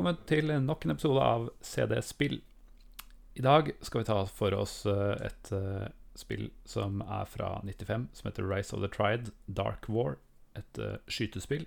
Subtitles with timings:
[0.00, 2.38] Velkommen til nok en episode av CD Spill.
[3.36, 8.06] I dag skal vi ta for oss eh, et eh, spill som er fra 95,
[8.16, 10.16] som heter Rise of the Tried Dark War.
[10.56, 11.66] Et eh, skytespill.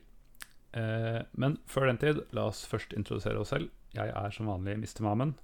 [1.38, 3.70] Men før den tid, la oss først introdusere oss selv.
[3.94, 5.06] Jeg er som vanlig Mr.
[5.06, 5.36] Mamen.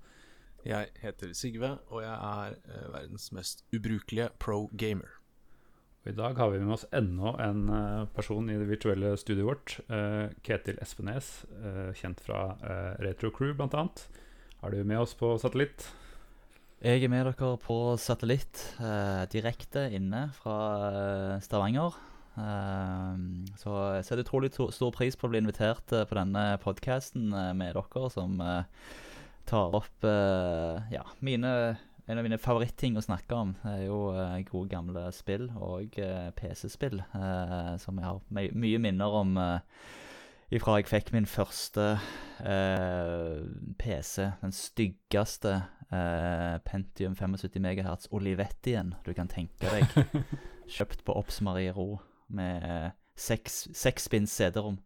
[0.66, 5.14] Jeg heter Sigve, og jeg er verdens mest ubrukelige pro-gamer.
[5.14, 5.19] Og
[6.10, 9.74] I dag har vi med oss enda en eh, person i det virtuelle studioet vårt.
[9.94, 11.28] eh, Ketil Espenes,
[11.62, 12.56] eh, kjent fra
[12.98, 13.84] Retro Crew bl.a.
[14.64, 15.86] Er du med oss på satellitt?
[16.82, 18.58] Jeg er med dere på satellitt,
[19.30, 20.56] direkte inne fra
[21.44, 21.94] Stavanger.
[23.60, 27.30] Så jeg setter utrolig stor pris på å bli invitert på denne podkasten
[27.60, 28.40] med dere, som
[29.52, 31.54] tar opp ja, mine,
[32.10, 33.52] en av mine favoritting å snakke om.
[33.70, 38.80] Er jo eh, gode, gamle spill og eh, PC-spill, eh, som jeg har my mye
[38.82, 39.36] minner om.
[39.38, 39.84] eh,
[40.58, 42.00] Ifra jeg fikk min første
[43.78, 45.52] PC, den styggeste
[46.66, 49.94] Pentium 75 MHz Olivettien du kan tenke deg.
[50.74, 52.00] Kjøpt på Oppsmarie Ro
[52.34, 54.80] med seks seks CD-rom.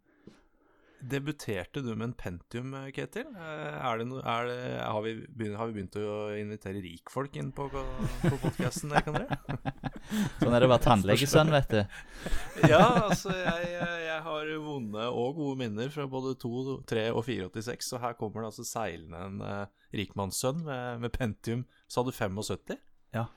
[1.04, 3.28] Debuterte du med en Pentium, eh, Ketil?
[3.36, 7.36] Eh, Er det no, er det, har, vi begynt, har vi begynt å invitere rikfolk
[7.42, 8.94] inn på, på podkasten?
[10.40, 11.82] Sånn er det å være tannlegesønn, vet du.
[12.72, 13.74] Ja, altså, jeg,
[14.06, 18.44] jeg har vonde og gode minner fra både 2, 3 og 486, så her kommer
[18.46, 21.66] det altså seilende en uh, rikmannssønn med, med Pentium.
[21.92, 22.78] Sa du 75?
[23.18, 23.28] Ja.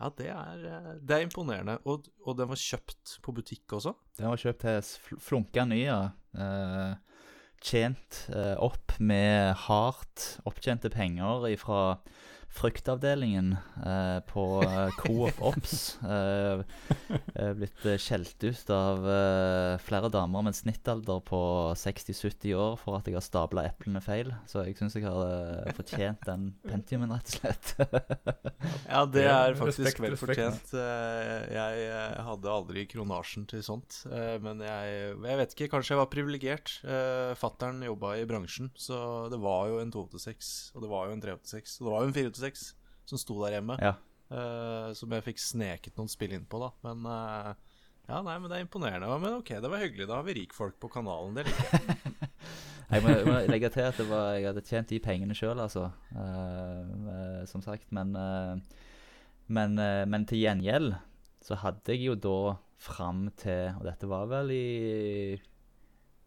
[0.00, 0.62] Ja, det er,
[1.04, 1.76] det er imponerende.
[1.84, 3.92] Og, og den var kjøpt på butikk også?
[4.16, 6.00] Den var kjøpt til flunka ny, ja.
[6.34, 6.92] Eh,
[7.60, 12.00] tjent eh, opp med hardt opptjente penger fra
[12.50, 13.52] fruktavdelingen
[13.86, 15.98] eh, på eh, Coop Ops.
[16.02, 16.62] Eh,
[17.38, 21.40] er blitt eh, skjelt ut av eh, flere damer med en snittalder på
[21.78, 24.32] 60-70 år for at jeg har stabla eplene feil.
[24.50, 27.72] Så jeg syns jeg har eh, fortjent den Pentiumen, rett og slett.
[28.90, 30.74] Ja, det er faktisk respekt, vel fortjent.
[30.74, 34.02] Eh, Jeg eh, hadde aldri kronasjen til sånt.
[34.10, 36.74] eh, Men jeg, jeg vet ikke, kanskje jeg var privilegert.
[36.84, 39.00] Eh, Fattern jobba i bransjen, så
[39.32, 42.10] det var jo en 286, og det var jo en 386, og det var jo
[42.10, 42.39] en 486
[43.08, 43.78] som sto der hjemme.
[43.82, 43.96] ja.
[44.30, 46.68] Uh, Som jeg fikk sneket noen spill inn på, da.
[46.86, 47.48] Men uh,
[48.06, 49.08] ja, nei, men det er imponerende.
[49.22, 50.06] Men ok, det var hyggelig.
[50.06, 51.34] Da har vi rikfolk på kanalen.
[51.34, 52.28] Det liker jeg.
[52.90, 55.84] Jeg må, må legge til at det var, jeg hadde tjent de pengene sjøl, altså.
[56.10, 57.84] Uh, eh, som sagt.
[57.94, 58.80] Men, eh,
[59.46, 59.78] men,
[60.10, 60.96] men til gjengjeld
[61.46, 65.38] så hadde jeg jo da fram til Og dette var vel i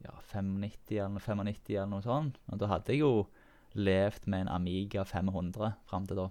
[0.04, 2.40] ja, 95 eller 95 eller noe sånt.
[2.48, 3.26] Og da hadde jeg jo
[3.74, 6.30] levd med en Amiga 500 fram til da.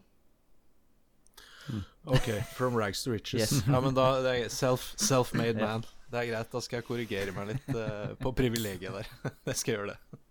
[2.04, 3.53] Ok, from rags to riches.
[3.53, 3.64] Yes.
[3.66, 5.86] Ja, men da det er self, Self-made man.
[6.12, 9.08] Det er greit, da skal jeg korrigere meg litt uh, på privilegiet der.
[9.48, 10.22] jeg skal gjøre det.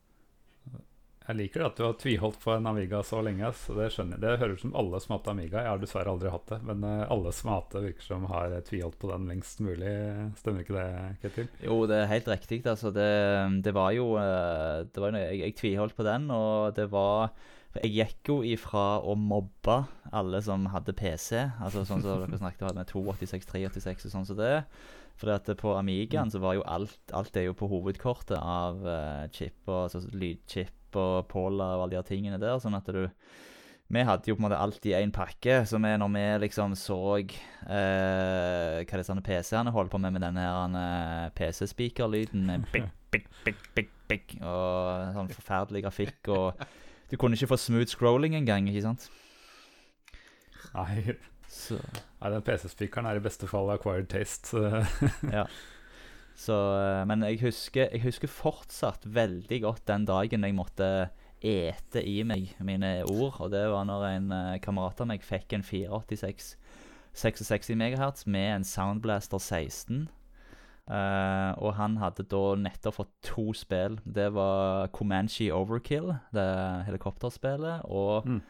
[1.31, 3.47] Jeg liker at du har tviholdt på en Amiga så lenge.
[3.55, 4.23] Så Det skjønner jeg.
[4.25, 5.61] Det høres ut som alle som har hatt Amiga.
[5.63, 8.25] Jeg har dessverre aldri hatt det, men eh, alle som har hatt det, virker som
[8.27, 9.93] har tviholdt på den lengst mulig.
[10.41, 10.89] Stemmer ikke det,
[11.21, 11.47] Ketil?
[11.63, 12.59] Jo, det er helt riktig.
[12.67, 13.07] Altså, det,
[13.63, 17.31] det var jo eh, det var, jeg, jeg tviholdt på den, og det var
[17.79, 19.77] Jeg gikk jo ifra å mobbe
[20.11, 24.27] alle som hadde PC, altså sånn som dere snakket om med 286, 386 og sånn
[24.27, 24.57] som det.
[25.15, 29.23] For at på Amigaen så var jo alt Alt er jo på hovedkortet av uh,
[29.31, 33.05] chip og altså, lydchip og Pola og alle de tingene der, sånn at du
[33.91, 36.75] vi hadde jo på en måte alt i én pakke, så vi, når vi liksom
[36.79, 42.87] så eh, hva sånne PC-ene holdt på med med denne her eh, PC-speaker-lyden med bikk,
[43.11, 46.63] bikk, bikk, bikk, bikk, og sånn forferdelig grafikk, og
[47.11, 49.09] du kunne ikke få smooth scrolling engang, ikke sant?
[50.71, 51.17] Nei,
[51.51, 51.75] Så,
[52.21, 54.55] Nei den PC-spikeren er i beste fall acquired taste.
[55.35, 55.43] ja.
[56.41, 60.87] Så, eh, men jeg husker, jeg husker fortsatt veldig godt den dagen jeg måtte
[61.41, 65.53] ete i meg mine ord, og det var når en eh, kamerat av meg fikk
[65.57, 66.55] en 486
[67.13, 70.07] 66 MHz med en Soundblaster 16.
[70.91, 73.99] Uh, og han hadde da nettopp fått to spill.
[74.03, 76.47] Det var Comanche Overkill, det
[76.87, 78.41] helikopterspillet, og Mm.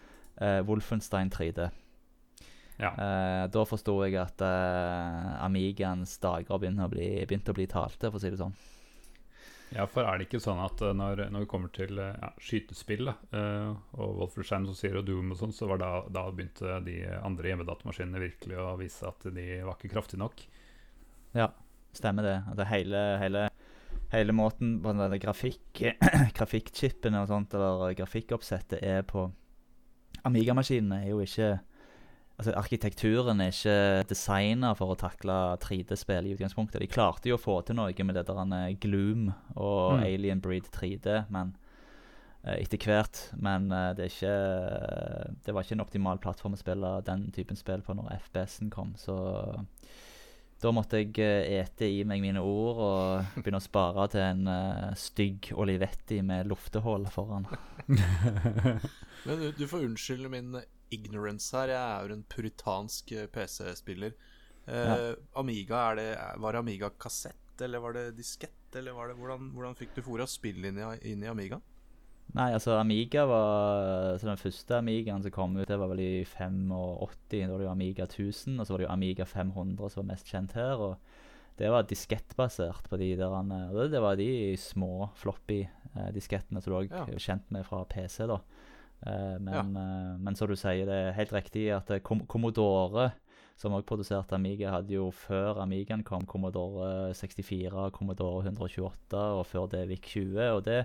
[0.41, 1.69] uh, Wolfenstein 3D.
[2.81, 2.91] Ja.
[2.91, 8.09] Eh, da forsto jeg at eh, Amigaens dager begynte å, bli, begynte å bli talte,
[8.09, 8.55] for å si det sånn.
[9.71, 12.31] Ja, for er det ikke sånn at eh, når, når vi kommer til eh, ja,
[12.43, 16.25] skytespill da, eh, og Wolfenstein som sier og Doom og sånn, så var da, da
[16.27, 20.43] begynte de andre hjemmedatamaskinene virkelig å vise at de var ikke kraftige nok.
[21.37, 21.47] Ja,
[21.95, 22.37] stemmer det.
[22.51, 23.45] At det hele, hele,
[24.11, 25.85] hele måten på den grafikk,
[26.37, 29.29] grafikkchipen og sånt, eller grafikkoppsettet er på
[30.27, 31.53] Amiga-maskinene, er jo ikke
[32.41, 36.81] Altså, Arkitekturen er ikke designa for å takle 3D-spill i utgangspunktet.
[36.81, 40.05] De klarte jo å få til noe med det der han, eh, Gloom og Mm.
[40.07, 41.51] Alien Breed 3D, men
[42.43, 43.29] eh, etter hvert.
[43.37, 47.55] Men eh, det er ikke Det var ikke en optimal plattform å spille den typen
[47.55, 49.45] spill på når FBS-en kom, så
[50.61, 51.13] da måtte jeg
[51.61, 57.05] ete i meg mine ord og begynne å spare til en stygg Olivetti med luftehull
[57.05, 57.45] foran.
[59.25, 60.55] Men du, du får unnskylde min
[60.91, 61.67] ignorance her.
[61.73, 64.13] Jeg er jo en puritansk eh, PC-spiller.
[64.67, 65.15] Eh, Ja.
[65.41, 68.53] Amiga, det, var det Amiga kassett, eller var det diskett?
[68.75, 71.59] Eller var det, hvordan, hvordan fikk du fôra spill inn i, inn i Amiga?
[72.33, 76.23] Nei, altså Amiga var så Den første Amigaen som kom ut, det var vel i
[76.23, 76.69] 85.
[77.27, 80.13] Da var det jo Amiga 1000, og så var det jo Amiga 500 som var
[80.13, 80.79] mest kjent her.
[80.79, 80.95] og
[81.59, 86.91] Det var diskettbasert på de der og det, var de små floppy-diskettene som du òg
[86.91, 87.03] Ja.
[87.03, 88.27] er kjent med fra PC.
[88.27, 88.39] da.
[89.07, 89.63] Eh, men, ja.
[90.21, 93.11] men som du sier, det er helt riktig at eh, Commodore,
[93.61, 99.71] som også produserte Amiga, hadde jo før Amigaen kom, Commodore 64, Commodore 128, og før
[99.73, 100.45] det VIC 20.
[100.51, 100.83] og det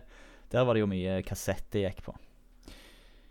[0.53, 2.15] der var det jo mye kassett det gikk på.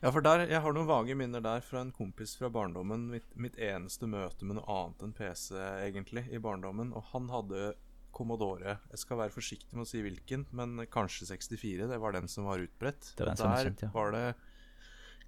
[0.01, 3.07] Ja, for der, Jeg har noen vage minner der fra en kompis fra barndommen.
[3.09, 6.91] Mitt, mitt eneste møte med noe annet enn PC egentlig i barndommen.
[6.93, 7.71] Og han hadde
[8.15, 8.77] Commodore.
[8.91, 11.87] Jeg skal være forsiktig med å si hvilken, men kanskje 64.
[11.89, 13.15] Det var den som var utbredt.
[13.15, 13.91] Det var den som var kjent, ja.
[13.95, 14.25] var det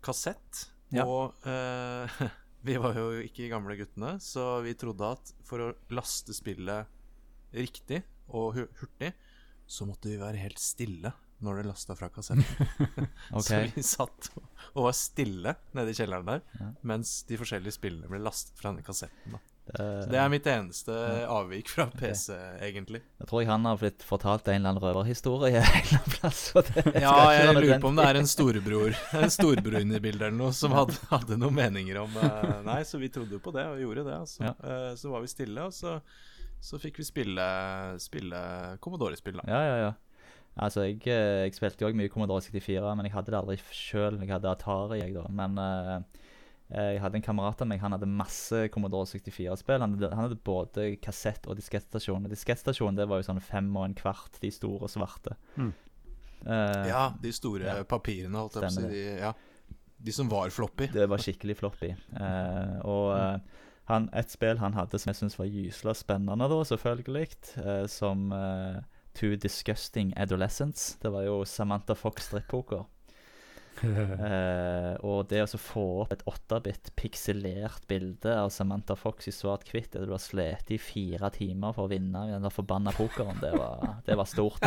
[0.07, 0.65] kassett.
[0.95, 1.05] Ja.
[1.05, 2.19] Og eh,
[2.67, 6.87] vi var jo ikke gamle guttene, så vi trodde at for å laste spillet
[7.55, 9.13] riktig og hurtig,
[9.67, 11.11] så måtte vi være helt stille
[11.43, 12.45] når det lasta fra kassetten.
[13.37, 13.67] okay.
[13.69, 14.29] Så vi satt
[14.73, 16.71] og var stille nede i kjelleren der Ja.
[16.87, 19.37] mens de forskjellige spillene ble lastet fra denne kassetten.
[19.37, 19.43] Da.
[19.67, 20.95] Det, Så det er mitt eneste
[21.31, 23.01] avvik fra PC, egentlig.
[23.19, 25.61] Jeg tror jeg han har blitt fortalt en eller annen røverhistorie
[27.05, 30.39] Ja, jeg lurer på om det er en storebror En storebror inni i bildet eller
[30.39, 33.79] noe som hadde, hadde noen meninger om eh, Nei, så vi trodde på det og
[33.81, 34.17] gjorde det.
[34.23, 34.43] Altså.
[34.47, 34.55] Ja.
[34.63, 35.97] Eh, så var vi stille, og så,
[36.63, 37.47] så fikk vi spille,
[38.03, 38.41] spille
[38.83, 39.47] Commodore-spill, da.
[39.51, 39.95] Ja, ja, ja.
[40.57, 43.57] Altså, jeg, eh, jeg spilte jo også mye Commodore 64, men jeg hadde det aldri
[43.69, 44.17] sjøl.
[44.23, 45.27] Jeg hadde Atari, jeg, da.
[45.29, 46.23] Men eh,
[46.67, 49.79] jeg hadde en kamerat av meg, han hadde masse Commodore 64-spill.
[49.79, 52.27] Han, han hadde både kassett- og diskettstasjon.
[52.27, 55.37] Diskettstasjonen Diskettstasjon det var jo sånn fem og en kvart, de store svarte.
[55.55, 55.69] Mm.
[56.43, 57.85] Uh, Ja, de store ja.
[57.87, 58.89] papirene, holdt jeg på å si.
[58.91, 59.31] De, ja.
[60.09, 60.89] de som var floppy.
[60.91, 61.93] Det var skikkelig floppy.
[62.19, 66.59] Uh, og uh, han, et spill han hadde som jeg syntes var gysla spennende, da,
[66.67, 67.27] selvfølgelig,
[67.63, 68.81] eh, som eh,
[69.15, 70.97] Two Disgusting Adolescents.
[71.01, 72.83] Det var jo Samantha Fox strippoker.
[74.27, 79.91] Eh, og det å få opp et 8-bit pikselert bilde av Samantha Fox i svart-hvitt
[79.93, 83.37] etter du har slitt i fire timer for å vinne i den der forbanna pokeren,
[83.43, 84.65] det var, det var stort.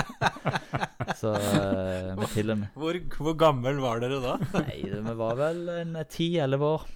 [1.19, 4.39] Så uh, vi til og med Hvor, hvor gammel var dere da?
[4.61, 6.89] Nei, vi var vel en ti-elleve år.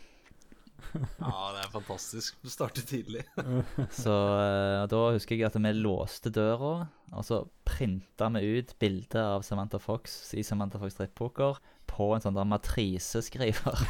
[0.94, 2.37] Ja, det er fantastisk.
[2.44, 3.25] Du starter tidlig.
[4.05, 9.22] Så uh, da husker jeg at vi låste døra, og så printa vi ut bilde
[9.34, 11.58] av Samantha Fox i Samantha Fox strippoker
[11.94, 13.85] på en sånn der matriseskriver.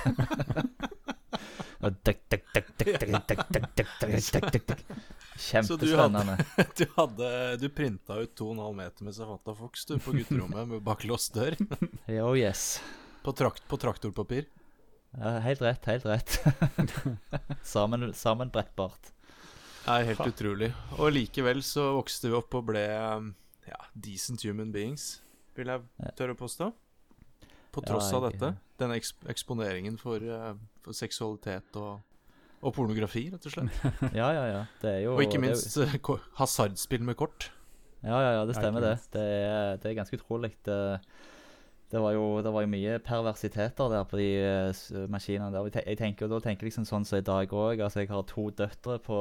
[5.36, 5.64] Kjempespennende.
[5.66, 6.36] Så du hadde,
[6.78, 7.30] du, hadde,
[7.60, 11.56] du printa ut 2,5 meter med Savata Fox du, på gutterommet med baklåst dør?
[12.22, 12.80] oh, yes.
[13.24, 14.46] På, trakt, på traktorpapir?
[15.14, 16.38] Ja, helt rett, helt rett.
[17.74, 19.12] Sammen, sammenbrettbart.
[19.84, 20.70] Det er helt utrolig.
[20.96, 22.84] Og likevel så vokste vi opp og ble
[23.68, 25.18] ja, decent human beings,
[25.56, 26.72] vil jeg tørre å påstå.
[27.74, 28.52] På Ja, tross av dette.
[28.78, 30.54] Denne eksp eksponeringen for, uh,
[30.84, 32.00] for seksualitet og,
[32.64, 33.84] og pornografi, rett og slett.
[34.20, 34.62] Ja, ja, ja.
[34.82, 37.50] Det er jo Og ikke det er jo- minst hasardspill med kort.
[38.04, 38.98] Ja, ja, ja, det stemmer det.
[39.14, 40.52] Det er, det er ganske utrolig.
[40.66, 40.78] Det,
[41.90, 45.70] det, var jo, det var jo mye perversiteter der på de uh, maskinene der.
[45.86, 47.80] Jeg tenker, da tenker liksom sånn som i dag òg.
[47.80, 49.18] Altså, jeg har to døtre på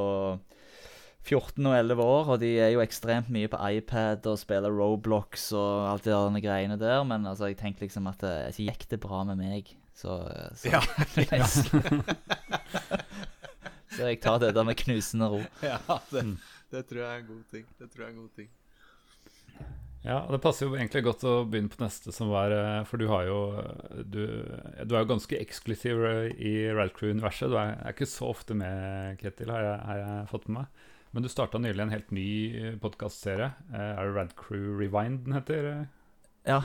[1.24, 5.52] 14 og 11 år, og de er jo ekstremt mye på iPad og spiller Roblox
[5.56, 8.84] og alt det der greiene der, men altså, jeg tenkte liksom at det så gikk
[8.92, 10.18] det bra med meg, så,
[10.60, 10.82] så, Ja,
[13.94, 15.40] så jeg tar det der med knusende ro.
[15.72, 15.80] ja
[16.12, 16.26] det,
[16.74, 17.66] det tror jeg er en god ting.
[17.80, 18.52] Det tror jeg er en god ting.
[20.04, 23.00] Ja, og det passer jo egentlig godt å begynne på neste, som var eh, For
[23.00, 23.38] du har jo
[24.04, 24.20] Du,
[24.84, 27.48] du er jo ganske eksklusiv eh, i Radcrew-universet.
[27.48, 30.68] Du er, er ikke så ofte med, Ketil, har jeg, har jeg fått med meg.
[31.14, 32.28] Men du starta nylig en helt ny
[32.82, 33.52] podkastserie.
[33.70, 35.68] Er det Radcrew Rewind den heter?
[36.50, 36.64] Ja,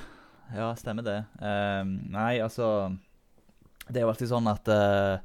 [0.56, 1.18] ja, stemmer det.
[1.36, 2.96] Uh, nei, altså
[3.84, 5.20] Det er jo alltid sånn at uh,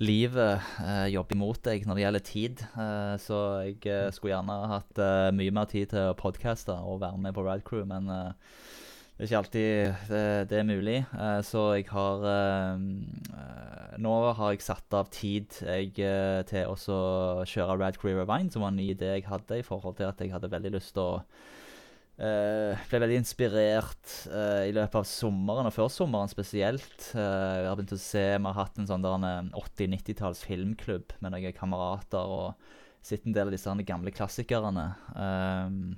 [0.00, 2.62] livet eh, jobber imot deg når det gjelder tid.
[2.74, 7.02] Eh, så jeg eh, skulle gjerne hatt eh, mye mer tid til å podcaste og
[7.04, 8.32] være med på Radcrew, men eh,
[9.14, 10.96] det er ikke alltid det, det er mulig.
[11.14, 12.86] Eh, så jeg har eh,
[13.30, 18.50] eh, Nå har jeg satt av tid jeg, eh, til å kjøre Rad Career Rewind,
[18.50, 20.96] som var en ny idé jeg hadde i forhold til at jeg hadde veldig lyst
[20.96, 21.20] til å
[22.18, 27.12] eh, Ble veldig inspirert eh, i løpet av sommeren, og før sommeren spesielt.
[27.14, 32.34] Eh, jeg har å se Vi har hatt en sånn 80-90-talls filmklubb med noen kamerater
[32.40, 34.88] og sett en del av disse gamle klassikerne.
[35.14, 35.94] Um,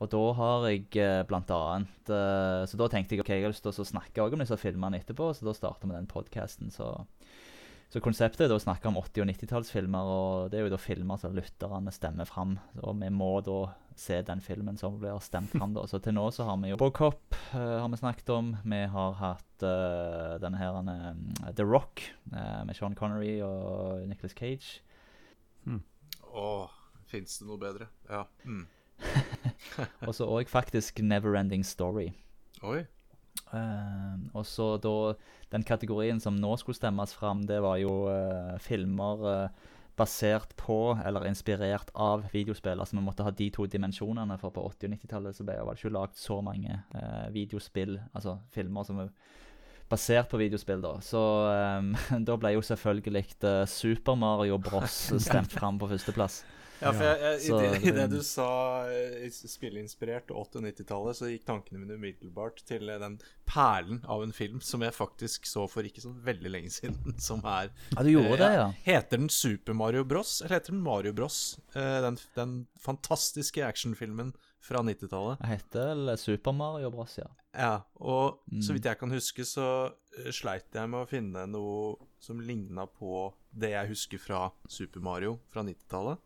[0.00, 3.52] og da har jeg eh, blant annet eh, Så da tenkte jeg ok, jeg har
[3.52, 6.72] lyst til å snakke også om disse filmene etterpå, så da starter vi den podkasten.
[6.72, 6.88] Så,
[7.92, 10.80] så konseptet er da å snakke om 80- og 90-tallsfilmer, og det er jo da
[10.80, 12.56] filmer som lytterne stemmer fram.
[12.80, 13.58] Og vi må da
[14.00, 15.84] se den filmen som blir stemt fram, da.
[15.90, 18.54] Så til nå så har vi jo Bocop uh, har vi snakket om.
[18.64, 24.32] Vi har hatt uh, denne her uh, The Rock uh, med Sean Connery og Nicholas
[24.38, 24.80] Cage.
[26.30, 26.70] Åh,
[27.10, 27.90] fins det noe bedre?
[28.08, 28.24] Ja.
[28.46, 28.64] Mm.
[30.08, 32.10] Og så òg faktisk Neverending Story.
[32.66, 32.82] Oi.
[33.50, 35.14] Uh, og så da
[35.50, 40.98] Den kategorien som nå skulle stemmes fram, det var jo uh, filmer uh, basert på
[41.04, 42.80] eller inspirert av videospill.
[42.80, 45.76] Altså vi måtte ha de to dimensjonene, for på 80- og 90-tallet så ble det
[45.76, 49.10] ikke lagd så mange eh, videospill, altså filmer som er
[49.90, 50.94] basert på videospill, da.
[51.04, 51.20] Så
[51.80, 51.92] um,
[52.28, 53.26] da ble jo selvfølgelig
[53.68, 55.10] Super Mario Bros.
[55.26, 56.44] stemt fram på førsteplass.
[56.80, 58.48] Ja, for jeg, jeg, Så i, det, i det du sa
[58.88, 63.18] eh, spilleinspirert 80- og 90-tallet, så gikk tankene mine umiddelbart til eh, den
[63.50, 67.42] perlen av en film som jeg faktisk så for ikke så veldig lenge siden, som
[67.44, 68.68] er Ja, du gjorde Eh, det, ja?
[68.86, 71.58] Heter den Super Mario Bros, eller heter den Mario Bros?
[71.74, 75.38] Eh, den, den fantastiske actionfilmen fra 90-tallet.
[75.40, 77.28] Det heter vel Super Mario Bros, ja.
[77.56, 78.60] Ja, og Mm.
[78.62, 79.64] så vidt jeg kan huske, så
[80.18, 85.00] eh, sleit jeg med å finne noe som ligna på det jeg husker fra Super
[85.02, 86.18] Mario fra 90-tallet.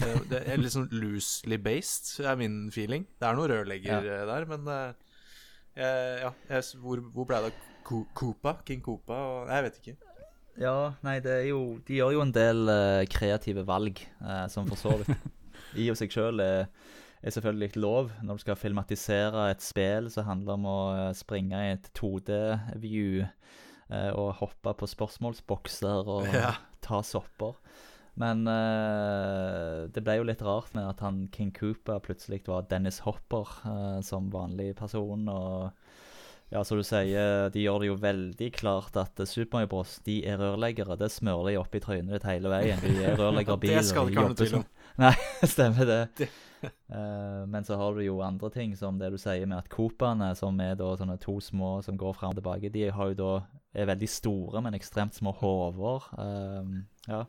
[0.00, 3.04] Eh, Det er litt sånn loosely based, er min feeling.
[3.20, 4.22] Det er noen rørlegger ja.
[4.28, 4.94] der, men eh,
[5.76, 8.56] jeg, ja, jeg, hvor, hvor ble det av Koopa?
[8.64, 9.18] King Koopa?
[9.18, 9.96] Og, jeg vet ikke.
[10.60, 14.66] Ja, nei, det er jo De gjør jo en del uh, kreative valg, uh, som
[14.68, 15.14] for så vidt
[15.80, 16.66] i og seg sjøl er,
[17.24, 18.10] er selvfølgelig lov.
[18.20, 23.22] Når du skal filmatisere et spill som handler om å eh, springe i et 2D-view
[23.24, 26.52] uh, og hoppe på spørsmålsbokser og Ja.
[26.84, 27.56] ta sopper.
[28.20, 33.00] Men uh, det ble jo litt rart med at han King Cooper plutselig var Dennis
[33.06, 35.24] Hopper uh, som vanlig person.
[35.32, 35.70] og
[36.52, 39.94] ja, som du sier, de gjør det jo veldig klart at Supermario Super Mario Bros.
[40.04, 40.98] de er rørleggere.
[41.00, 42.82] Det smører de opp i trynet ditt hele veien.
[42.84, 43.80] De er rørleggerbiler.
[43.80, 44.66] Det skal du ikke ha noe tvil om.
[45.00, 45.14] Nei,
[45.48, 46.00] stemmer det.
[46.20, 49.70] Det- Uh, men så har du jo andre ting, som det du sier med at
[49.72, 53.16] Coopene, som er da sånne to små som går fram og tilbake, de har jo
[53.18, 53.30] da
[53.74, 56.06] er veldig store, men ekstremt små hoder.
[56.14, 57.24] Uh, ja.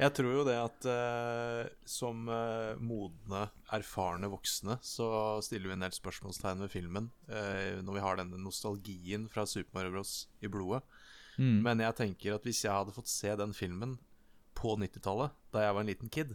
[0.00, 3.44] Jeg tror jo det at eh, som eh, modne,
[3.76, 5.08] erfarne voksne så
[5.44, 9.76] stiller vi en del spørsmålstegn ved filmen eh, når vi har denne nostalgien fra Super
[9.76, 10.14] Mario Bros.
[10.40, 10.80] i blodet.
[11.36, 11.60] Mm.
[11.66, 13.98] Men jeg tenker at hvis jeg hadde fått se den filmen
[14.56, 16.34] på 90-tallet, da jeg var en liten kid,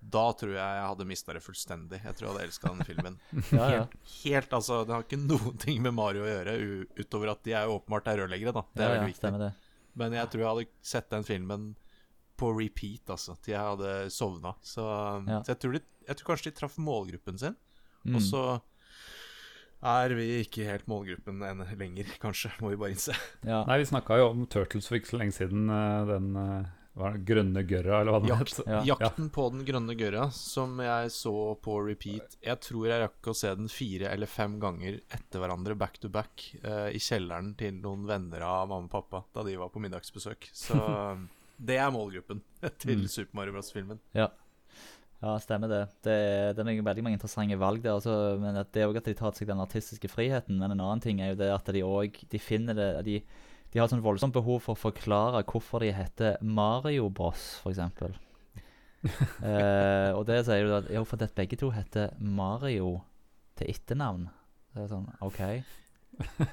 [0.00, 2.00] da tror jeg jeg hadde mista det fullstendig.
[2.04, 3.18] Jeg tror jeg hadde elska den filmen.
[3.58, 3.82] ja, ja.
[4.22, 6.56] Helt, altså, Det har ikke noen ting med Mario å gjøre,
[7.00, 8.64] utover at de er åpenbart er rørleggere, da.
[8.72, 9.52] Det er ja, veldig viktig.
[10.00, 11.70] Men jeg tror jeg hadde sett den filmen
[12.40, 14.54] på repeat, altså, til jeg hadde sovna.
[14.64, 14.86] Så,
[15.28, 15.42] Ja.
[15.44, 17.56] så jeg, tror de, jeg tror kanskje de traff målgruppen sin,
[18.08, 18.14] Mm.
[18.16, 18.42] og så
[19.82, 23.14] er vi ikke helt målgruppen enn lenger, kanskje, må vi bare innse.
[23.48, 23.62] Ja.
[23.68, 25.70] Nei, vi snakka jo om Turtles for ikke så lenge siden.
[25.72, 26.68] eh, Den eh,
[27.00, 28.66] hva det, grønne gørra, eller hva det Jakt, het.
[28.68, 28.80] Ja.
[28.90, 31.32] Jakten på den grønne gørra, som jeg så
[31.62, 35.76] på repeat Jeg tror jeg rakk å se den fire eller fem ganger etter hverandre,
[35.78, 39.56] back to back, uh, i kjelleren til noen venner av mamma og pappa da de
[39.56, 40.50] var på middagsbesøk.
[40.52, 40.76] Så
[41.60, 42.40] det er målgruppen
[42.82, 43.08] til Mm.
[43.08, 44.00] Super Mario Bros.-filmen.
[44.16, 45.80] Ja, stemmer det.
[46.04, 47.98] Det er, det er veldig mange interessante valg der.
[47.98, 50.56] Altså, men det er òg at de tar seg den artistiske friheten.
[50.56, 53.18] Men en annen ting er jo det at de òg de finner det de,
[53.70, 57.82] de har et sånt voldsomt behov for å forklare hvorfor de heter Mario Bros, f.eks.
[59.44, 62.96] eh, og det sier du at jo, fordi det begge to heter Mario
[63.60, 64.26] til etternavn.
[64.72, 65.40] Det er sånn, OK.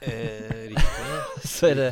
[0.01, 1.43] Eh, riktig.
[1.47, 1.89] Så er det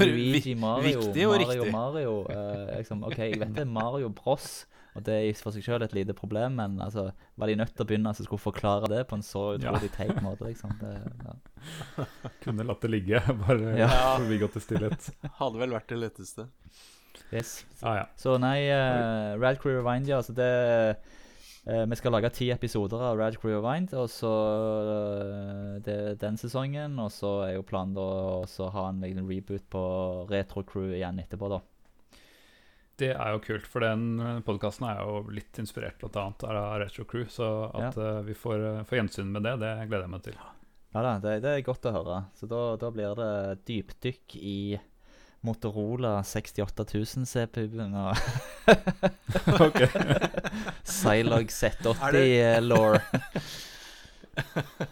[0.00, 1.72] Luigi Mario, viktig og Mario riktig.
[1.72, 2.12] Mario.
[2.32, 4.66] eh, liksom, OK, jeg vet det er Mario Bros,
[4.96, 7.08] og det er i for seg selv et lite problem, men altså,
[7.38, 10.18] var de nødt til å begynne så skulle forklare det på en så utrolig teit
[10.24, 10.72] måte, liksom?
[10.80, 10.94] Det,
[11.28, 12.06] ja.
[12.44, 13.90] Kunne latt det ligge, bare Ja.
[14.18, 15.10] forbigått til stillhet.
[15.38, 16.48] Hadde vel vært det letteste.
[17.34, 17.64] Yes.
[17.82, 18.04] Ah, ja.
[18.18, 20.20] Så nei, uh, Radcrew Rewind, ja.
[20.22, 20.50] Altså det
[21.68, 24.34] eh, Vi skal lage ti episoder av Rad Crew Wind og så
[24.96, 26.98] eh, det den sesongen.
[26.98, 28.10] Og så er jo planen da
[28.42, 29.82] å ha en liten reboot på
[30.32, 31.62] Retro Crew igjen etterpå, da.
[32.98, 37.28] Det er jo kult, for den podkasten er jo litt inspirert annet av Retro Crew.
[37.30, 40.38] Så at eh, vi får, eh, får gjensyn med det, det gleder jeg meg til.
[40.96, 42.18] Ja da, det, det er godt å høre.
[42.34, 43.32] Så da, da blir det
[43.70, 44.58] dypdykk i
[45.46, 48.16] Motorola 68000 CPU-en og.
[50.84, 52.98] Zilog Er Z80-law.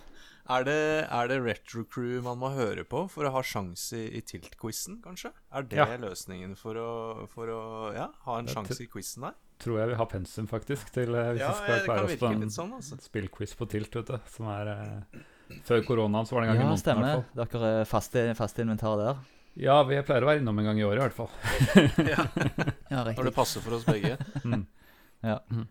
[0.47, 0.75] Er det,
[1.11, 5.01] er det Retro Crew man må høre på for å ha sjanse i, i Tilt-quizen,
[5.03, 5.33] kanskje?
[5.51, 5.87] Er det Ja.
[5.99, 6.91] løsningen for å,
[7.33, 7.63] for å
[7.97, 9.35] ja, ha en sjanse i quizen der?
[9.59, 12.31] Tror jeg vi har pensum, faktisk, til eh, hvis Ja, vi skal klare oss på
[12.31, 12.95] en sånn, altså.
[13.03, 14.19] spillquiz på Tilt, vet du.
[14.37, 15.21] Som er eh,
[15.67, 16.79] Før koronaen så var det en gang i Ja, måneden.
[16.79, 17.27] Ja, stemmer.
[17.59, 19.19] Dere er faste, faste inventar der.
[19.57, 21.31] Ja, vi pleier å være innom en gang i året, i hvert fall.
[22.93, 24.19] Ja, Når det passer for oss begge.
[24.45, 24.67] Mm.
[25.25, 25.39] Ja.
[25.51, 25.65] Mm.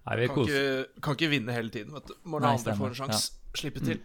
[0.00, 2.14] Nei, vi Kan ikke, kan ikke vinne hele tiden, vet du.
[2.28, 3.32] Må la andre få en sjanse.
[3.56, 4.00] Slippe til.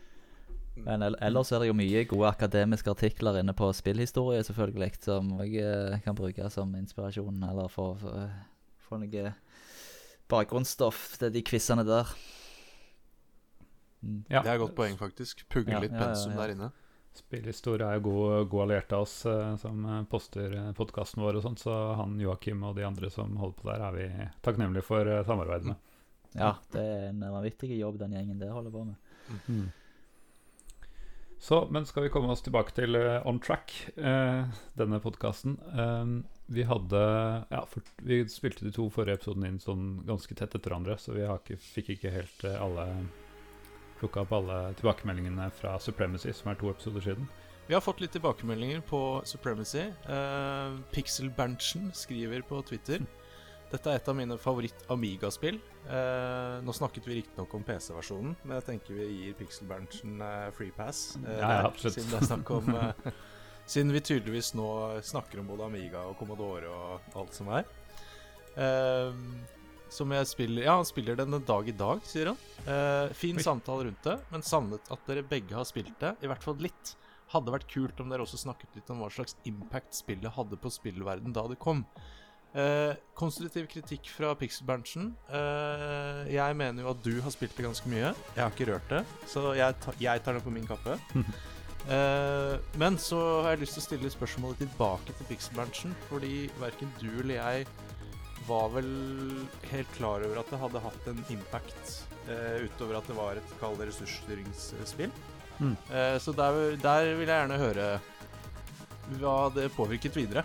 [0.76, 5.62] Men ellers er det jo mye gode akademiske artikler inne på spillhistorie, selvfølgelig, som jeg
[5.64, 9.34] eh, kan bruke som inspirasjon, eller få få- noe
[10.32, 12.12] bakgrunnsstoff til de quizene der.
[14.04, 14.24] Mm.
[14.30, 15.46] Ja, Det er et godt poeng, faktisk.
[15.50, 16.42] Pugge Ja, litt ja, ja, pensum ja.
[16.44, 16.72] der inne.
[17.20, 21.46] Spillhistorie er jo god, god alliert av oss eh, som eh, poster podkasten vår og
[21.46, 25.10] sånt, så han Joakim og de andre som holder på der, er vi takknemlige for
[25.28, 25.82] samarbeidet med.
[26.36, 28.96] Ja, det er en vanvittig jobb den gjengen der holder på med.
[29.48, 29.68] Mm.
[31.40, 34.48] Så, men skal vi komme oss tilbake til uh, On Track, uh,
[34.80, 35.58] denne podkasten.
[36.48, 37.02] vi hadde
[37.52, 41.14] Ja, for, vi spilte de to forrige episodene inn sånn ganske tett etter hverandre, så
[41.16, 42.88] vi har ikke, fikk ikke helt uh, alle
[44.06, 47.28] plukka opp alle tilbakemeldingene fra Supremacy, som er to episoder siden.
[47.66, 49.88] Vi har fått litt tilbakemeldinger på Supremacy.
[50.06, 53.02] Uh, Pixel-Berntsen skriver på Twitter
[53.72, 55.58] Dette er et av mine favoritt-Amiga-spill.
[55.90, 60.72] Eh, nå snakket vi riktignok om PC-versjonen, men jeg tenker vi gir Pixel-Berntsen uh, free
[60.78, 61.16] pass.
[61.26, 61.98] eh, Ja, ja, absolutt.
[61.98, 63.10] Siden det er snakk om eh,
[63.66, 64.68] Siden vi tydeligvis nå
[65.02, 67.66] snakker om både Amiga og Commodore og alt som er.
[69.94, 72.38] Som jeg spiller Ja, han spiller den en dag i dag, sier han.
[72.66, 73.44] Eh, fin Oi.
[73.46, 76.16] samtale rundt det, men savnet at dere begge har spilt det.
[76.24, 76.96] I hvert fall litt.
[77.34, 80.70] Hadde vært kult om dere også snakket litt om hva slags impact spillet hadde på
[80.74, 81.86] spillverden da det kom.
[82.56, 85.10] Eh, konstruktiv kritikk fra Pixel-Berntsen.
[85.28, 88.14] Eh, jeg mener jo at du har spilt det ganske mye.
[88.36, 90.98] Jeg har ikke rørt det, så jeg, ta, jeg tar det på min kappe.
[91.86, 96.90] Eh, men så har jeg lyst til å stille spørsmålet tilbake til Pixel-Berntsen, fordi verken
[96.98, 97.68] du eller jeg
[98.48, 98.90] var vel
[99.72, 101.94] helt klar over at det hadde hatt en impact
[102.30, 105.14] eh, utover at det var et kall det ressursstyringsspill.
[105.60, 105.76] Mm.
[105.92, 107.90] Eh, så der, der vil jeg gjerne høre
[109.20, 110.44] hva det påvirket videre.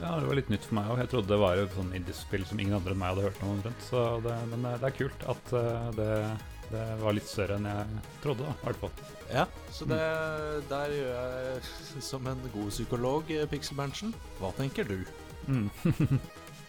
[0.00, 1.00] Ja, Det var litt nytt for meg òg.
[1.02, 3.52] Jeg trodde det var et sånn indiespill som ingen andre enn meg hadde hørt om.
[3.56, 3.86] omtrent.
[3.86, 6.10] Så det, men det, det er kult at eh, det,
[6.70, 9.16] det var litt større enn jeg trodde, da, i hvert fall.
[9.30, 10.00] Ja, så det,
[10.70, 14.14] der gjør jeg som en god psykolog, eh, Pixel Berntsen.
[14.40, 15.00] Hva tenker du?
[15.50, 15.70] Mm.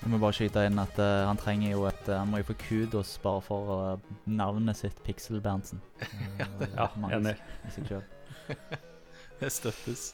[0.01, 2.47] Jeg må bare skyte inn at uh, han trenger jo et eh, Han må jo
[2.49, 5.81] få kudos bare for uh, navnet sitt, Pixel-Berntsen.
[6.41, 6.87] Ja, Ja,
[7.19, 7.35] enig.
[9.41, 10.11] Det støttes.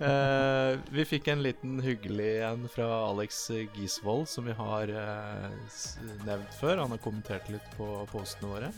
[0.00, 3.44] Uh, vi fikk en liten hyggelig en fra Alex
[3.76, 4.90] Gisvold, som vi har
[6.26, 6.82] nevnt før.
[6.82, 8.72] Han har kommentert litt på postene våre.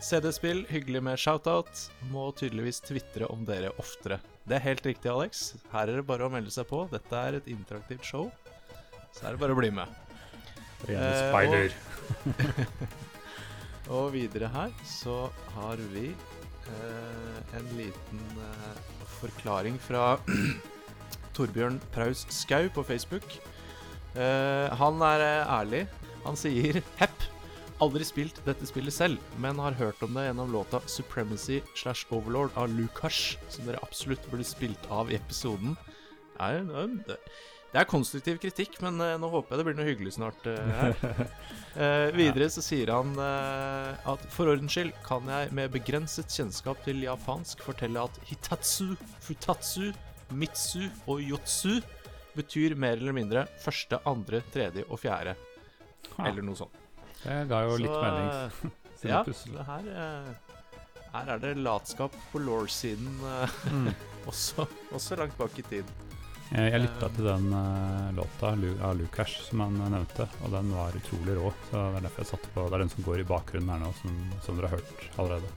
[0.00, 1.86] CD-spill, hyggelig med shoutout.
[2.12, 4.20] Må tydeligvis tvitre om dere oftere.
[4.48, 5.42] Det er helt riktig, Alex.
[5.72, 6.86] Her er det bare å melde seg på.
[6.92, 8.30] Dette er et interaktivt show,
[9.14, 9.88] så er det bare å bli med.
[10.88, 11.72] Rene Eh, Og,
[13.96, 15.16] Og videre her så
[15.56, 20.14] har vi eh, en liten eh, forklaring fra
[21.36, 23.26] Torbjørn Praus Skau på Facebook.
[24.14, 25.82] Eh, han er eh, ærlig.
[26.24, 27.28] Han sier Hepp.
[27.80, 32.52] Aldri spilt dette spillet selv, men har hørt om det gjennom låta 'Supremacy slash Overlord'
[32.60, 35.78] av Lukas, som dere absolutt burde spilt av i episoden.
[36.36, 36.58] Nei,
[37.08, 37.16] det
[37.70, 40.76] det er konstruktiv kritikk, men eh, nå håper jeg det blir noe hyggelig snart eh,
[40.80, 41.26] her.
[41.70, 46.80] Eh, videre så sier han eh, at for ordens skyld kan jeg med begrenset kjennskap
[46.82, 49.92] til japansk fortelle at hitatsu, futatsu,
[50.34, 51.76] mitsu og yotsu
[52.34, 55.36] betyr mer eller mindre første, andre, tredje og fjerde.
[56.16, 56.74] Ha, Eller noe sånt.
[57.22, 58.28] det ga jo litt Så, mening.
[58.34, 60.60] eh, ja, det her, eh,
[61.14, 63.14] her er det latskap på law-siden
[63.70, 63.92] Mm.
[64.30, 65.94] også, også langt bak i tid.
[66.50, 68.48] Jeg, jeg lytta til den uh, låta
[68.82, 71.52] av Lukas som han eh, nevnte, og den var utrolig rå.
[71.70, 73.82] Så Det er derfor jeg satte på Det er den som går i bakgrunnen her
[73.84, 75.52] nå, som, som dere har hørt allerede.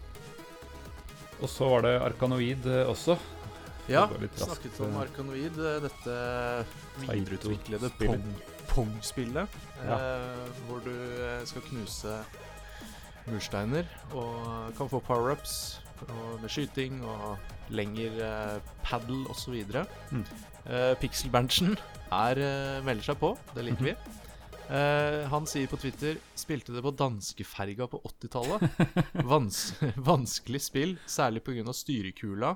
[1.41, 3.17] Og så var det Arkanoid eh, også.
[3.89, 4.05] Ja,
[4.37, 5.01] snakket om eh.
[5.01, 6.19] Arkanoid, eh, dette
[7.01, 7.89] videreutviklede
[8.69, 9.49] Pong-spillet.
[9.57, 9.97] Pong- Ja.
[9.97, 12.13] eh, hvor du eh, skal knuse
[13.27, 15.57] mursteiner og kan få power-ups
[16.39, 17.37] med skyting og
[17.73, 19.57] lengre eh, paddle osv.
[20.13, 20.23] Mm.
[20.63, 21.73] Uh, Pixel-Berntsen
[22.13, 23.95] her uh, melder seg på, det liker vi.
[24.63, 28.63] Uh, han sier på Twitter Spilte det på danskeferga på 80-tallet.
[29.31, 29.59] Vans
[29.99, 31.75] vanskelig spill, særlig pga.
[31.75, 32.53] styrekula.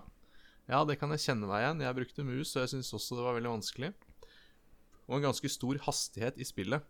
[0.67, 1.83] Ja, det kan jeg kjenne meg igjen.
[1.83, 3.91] Jeg brukte mus, og jeg syns også det var veldig vanskelig.
[5.07, 6.83] Og en ganske stor hastighet i spillet.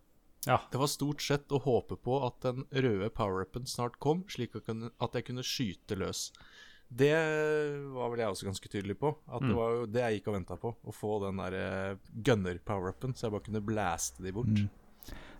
[0.46, 0.60] Ja.
[0.70, 5.18] Det var stort sett å håpe på at den røde power-upen snart kom, slik at
[5.18, 6.28] jeg kunne skyte løs.
[6.88, 7.12] Det
[7.92, 9.10] var vel jeg også ganske tydelig på.
[9.28, 9.56] At det Mm.
[9.58, 10.74] var jo det jeg gikk og venta på.
[10.88, 14.46] Å få den der eh, gunner-power-upen, så jeg bare kunne blaste de bort.
[14.46, 14.68] Mm.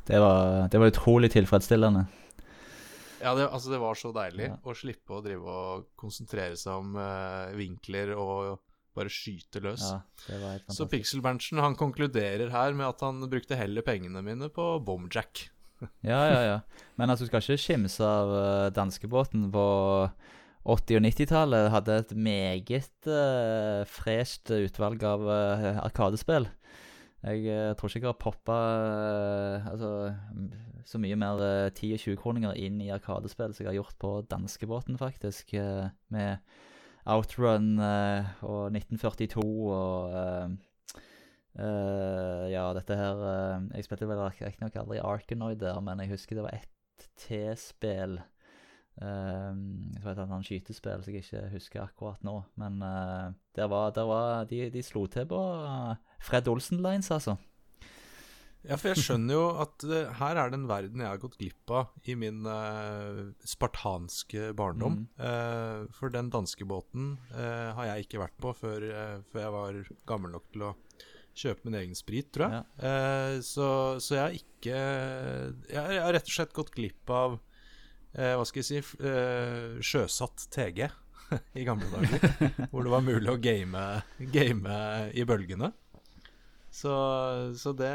[0.09, 2.07] Det, var, det var utrolig tilfredsstillende.
[3.21, 4.57] Ja, det, altså det var så deilig Ja.
[4.63, 8.61] å slippe å drive og konsentrere seg om uh, vinkler og
[8.95, 9.83] bare skyte løs.
[9.91, 14.49] Ja, det var Så Pixel-Berntsen han konkluderer her med at han brukte heller pengene mine
[14.51, 15.49] på Bomjack.
[16.03, 16.61] Ja, ja, ja.
[16.99, 19.67] Men altså, du skal ikke skimse av uh, danskebåten på
[20.69, 21.71] 80- og 90-tallet.
[21.73, 26.49] Hadde et meget uh, fresht utvalg av uh, Arkadespill.
[27.25, 28.59] Jeg uh, tror ikke jeg har poppa
[29.73, 29.93] altså,
[30.87, 34.15] så mye mer uh, 10- og 20-kroninger inn i Arkadespill som jeg har gjort på
[34.29, 35.57] danskebåten, faktisk.
[36.13, 36.37] med
[37.09, 40.57] Outrun og 1942 og
[41.59, 43.23] Ja, dette her
[43.73, 48.19] Jeg spilte vel riktignok aldri Arkanoid der, men jeg husker det var ett T-spill.
[48.99, 52.41] Um, så vet jeg, han skytespill som jeg ikke husker akkurat nå.
[52.59, 57.37] Men uh, der var, der var de, de slo til på eh, Fred Olsen-lines, altså.
[58.67, 61.39] Ja, for jeg skjønner jo at uh, her er det en verden jeg har gått
[61.39, 65.05] glipp av i min uh, spartanske barndom.
[65.15, 65.87] Mm.
[65.95, 68.89] For den danskebåten uh, har jeg ikke vært på før,
[69.31, 70.75] før jeg var gammel nok til å
[71.39, 72.65] kjøpe min egen sprit, tror jeg.
[72.83, 73.43] Ja.
[73.47, 73.67] Så,
[74.03, 74.79] så jeg har ikke
[75.71, 77.39] jeg, har- rett og slett gått glipp av
[78.15, 80.87] Hva skal jeg si eh, sjøsatt TG
[81.61, 82.23] i gamle dager.
[82.73, 83.83] hvor det var mulig å game,
[84.33, 84.79] game
[85.13, 85.73] i bølgene.
[86.79, 86.93] Så,
[87.59, 87.89] så det,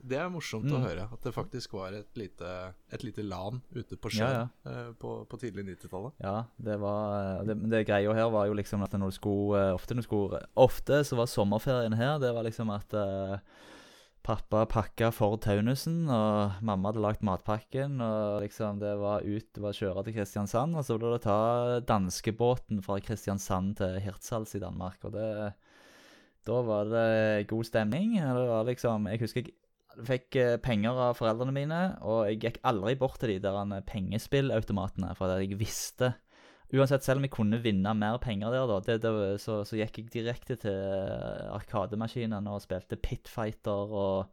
[0.00, 0.84] det er morsomt å Mm.
[0.86, 1.04] høre.
[1.12, 2.48] At det faktisk var et lite,
[2.90, 4.72] et lite LAN ute på Ja, sjøen ja.
[4.72, 6.16] eh, på, på tidlig 90-tallet.
[6.24, 9.74] Ja, det var Det, det greia her var jo liksom at når du skulle eh,
[9.76, 13.36] Ofte når du skulle Ofte så var sommerferien her Det var liksom at eh,
[14.22, 19.62] pappa pakka for Taunusen, og mamma hadde lagd matpakken, og liksom det var ut Det
[19.62, 21.38] var kjøre til Kristiansand, og så ble det ta
[21.88, 25.52] danskebåten fra Kristiansand til Hirtshals i Danmark, og det
[26.46, 28.16] Da var det god stemning.
[28.18, 29.50] Det var liksom Jeg husker
[29.92, 33.58] jeg fikk eh, penger av foreldrene mine, og jeg gikk aldri bort til de der
[33.60, 36.14] eh, pengespillautomatene, for jeg visste
[36.72, 39.98] Uansett, selv om jeg kunne vinne mer penger der, da, det, det, så, så gikk
[40.00, 44.32] jeg direkte til arkademaskinene Arkademaskinen og spilte Pitfighter og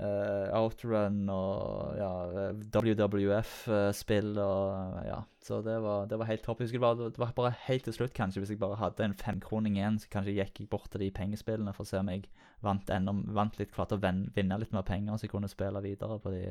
[0.00, 2.10] uh, Outrun og ja,
[2.74, 5.20] WWF-spill og ja.
[5.44, 6.60] Så det var, det var helt topp.
[6.62, 9.06] Jeg husker det var, det var bare helt til slutt, kanskje, hvis jeg bare hadde
[9.06, 12.10] en femkroning igjen, så kanskje gikk jeg bort til de pengespillene for å se om
[12.10, 12.26] jeg
[12.64, 16.18] vant, enda, vant litt, klarte å vinne litt mer penger, så jeg kunne spille videre
[16.18, 16.46] på de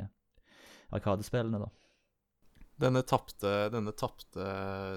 [0.94, 1.72] Arkadespillene, da.
[2.84, 4.46] Denne tapte, denne tapte,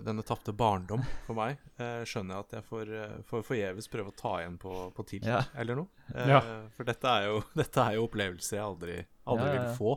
[0.02, 4.10] denne tapte barndom for meg eh, skjønner jeg at jeg får, eh, får forgjeves prøve
[4.10, 5.42] å ta igjen på, på tilt Ja.
[5.54, 6.06] eller noe.
[6.14, 6.40] Eh, Ja.
[6.74, 8.96] For dette er, jo, dette er jo opplevelser jeg aldri,
[9.28, 9.68] aldri Ja, ja, ja.
[9.68, 9.94] vil få.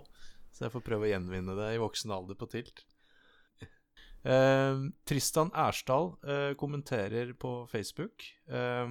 [0.53, 2.83] Så jeg får prøve å gjenvinne det i voksen alder på tilt.
[4.27, 4.75] Eh,
[5.07, 8.25] Tristan Ersdal eh, kommenterer på Facebook.
[8.51, 8.87] Eh,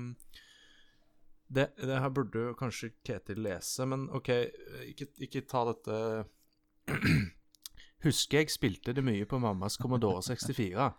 [1.48, 4.28] det, det her burde kanskje Ketil lese, men OK,
[4.90, 6.00] ikke, ikke ta dette
[8.04, 10.92] Husker jeg spilte det mye på mammas Commodore 64.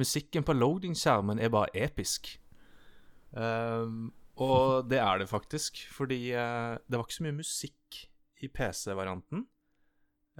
[0.00, 2.30] Musikken på loading-skjermen er bare episk.
[3.36, 8.00] Um, og det er det faktisk, fordi uh, det var ikke så mye musikk
[8.40, 9.44] i PC-varianten.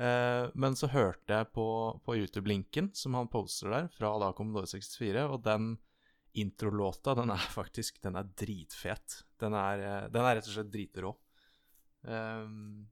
[0.01, 1.69] Uh, men så hørte jeg på,
[2.01, 5.75] på YouTube-linken som han poster der, fra da Commodore 64, og den
[6.41, 9.21] introlåta, den er faktisk Den er dritfet.
[9.37, 11.13] Den er, uh, den er rett og slett dritrå.
[12.09, 12.87] Um,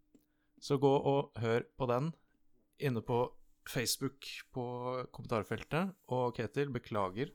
[0.60, 2.12] så gå og hør på den
[2.86, 3.20] inne på
[3.70, 4.64] Facebook på
[5.14, 5.92] kommentarfeltet.
[6.12, 7.30] Og Ketil, beklager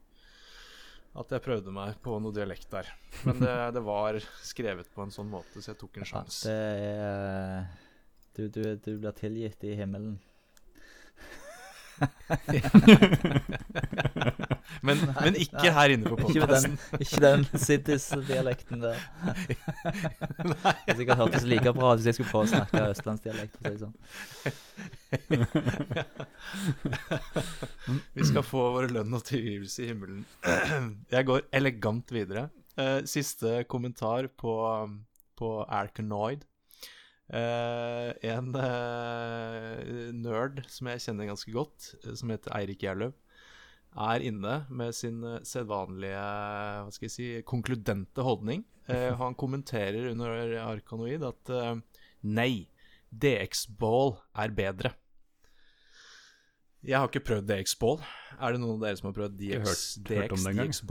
[1.15, 2.89] at jeg prøvde meg på noe dialekt der.
[3.23, 6.51] Men det, det var skrevet på en sånn måte, så jeg tok en Ja, sjanse.
[6.51, 6.55] det
[6.91, 7.67] er
[8.35, 10.17] du, du, du blir tilgitt i himmelen.
[14.85, 16.73] Men, men ikke her inne på den, podkasten.
[17.01, 18.97] ikke den Siddis-dialekten der.
[20.85, 23.55] Det sikkert hørtes like bra ut hvis jeg skulle prøve å snakke østlandsdialekt.
[23.57, 23.95] for å si sånn.
[28.17, 30.21] Vi skal få vår lønn og tilgivelse i himmelen.
[31.15, 32.43] Jeg går elegant videre.
[32.77, 34.53] Eh, Siste kommentar på,
[35.39, 36.41] på Arkanoid.
[37.33, 39.79] Eh, en uh,
[40.13, 43.15] nerd som jeg kjenner ganske godt, eh, som heter Eirik Gjerløv,
[44.05, 48.65] er inne med sin sedvanlige hva skal jeg si, konkludente holdning.
[48.89, 51.53] Uh, han kommenterer under Arkanoid at
[52.21, 52.67] nei,
[53.09, 54.91] DX-ball er bedre.
[56.85, 58.03] Jeg har ikke prøvd DX-ball.
[58.35, 60.83] Er det noen av dere som har prøvd Ikke DX, DX.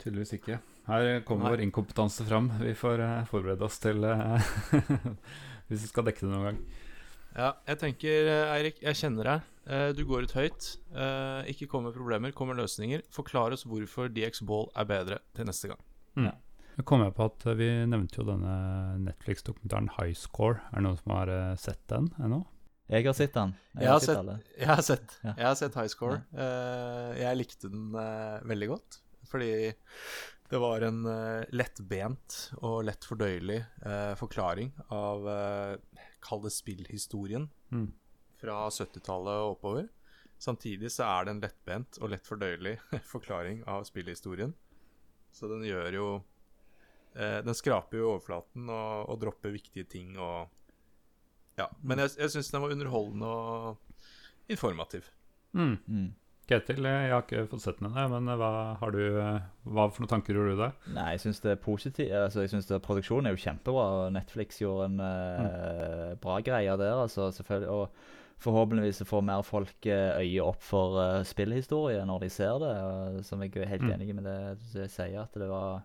[0.00, 0.60] Tydeligvis ikke.
[0.86, 1.52] Her kommer Nei.
[1.56, 2.50] vår inkompetanse fram.
[2.62, 4.38] Vi får uh, forberede oss til uh,
[5.68, 6.58] Hvis vi skal dekke det noen gang.
[7.36, 9.48] Ja, jeg tenker, eh, Eirik, jeg kjenner deg.
[9.68, 10.68] Eh, Du går ut høyt.
[10.94, 13.02] Eh, Ikke kom med problemer, kom med løsninger.
[13.12, 15.82] Forklar oss hvorfor DX-ball er bedre til neste gang.
[16.16, 18.54] Nå kom jeg på at Vi nevnte jo denne
[19.04, 20.62] Netflix-dokumentaren High Score.
[20.70, 22.40] Er det noen som har sett den ennå?
[22.88, 23.52] Jeg har sett den.
[23.74, 24.38] Jeg har sett- alle.
[24.56, 26.22] Jeg har sett, jeg har sett High Score.
[26.32, 27.90] Eh, Jeg likte den
[28.48, 29.74] veldig godt, fordi
[30.50, 37.48] det var en uh, lettbent og lett fordøyelig uh, forklaring av uh, Kall det spillhistorien
[37.74, 37.88] Mm.
[38.38, 39.88] fra 70-tallet og oppover.
[40.38, 42.76] Samtidig så er det en lettbent og lett fordøyelig
[43.14, 44.52] forklaring av spillhistorien.
[45.34, 46.06] Så den gjør jo
[47.16, 50.46] uh, Den skraper jo overflaten og, og dropper viktige ting og
[51.58, 51.66] Ja.
[51.82, 53.76] Men jeg, jeg syns den var underholdende og
[54.52, 55.06] informativ.
[55.56, 55.78] Mm.
[55.88, 56.10] Mm.
[56.46, 59.40] Ketil, eh, jeg har ikke fått sett den ennå, men eh, hva har du eh,
[59.66, 60.84] Hva for noen tanker gjorde du deg?
[60.94, 62.12] Nei, jeg syns det er positivt.
[62.14, 63.86] Altså, jeg synes det, Produksjonen er jo kjempebra.
[64.06, 67.00] og Netflix gjorde en eh, bra greie der.
[67.02, 67.90] altså selvfølgelig, Og
[68.38, 72.72] forhåpentligvis får mer folk øye opp for uh, spillhistorie når de ser det.
[72.84, 73.92] og som jeg er helt Mm.
[73.94, 75.82] enig med det du sier, at det var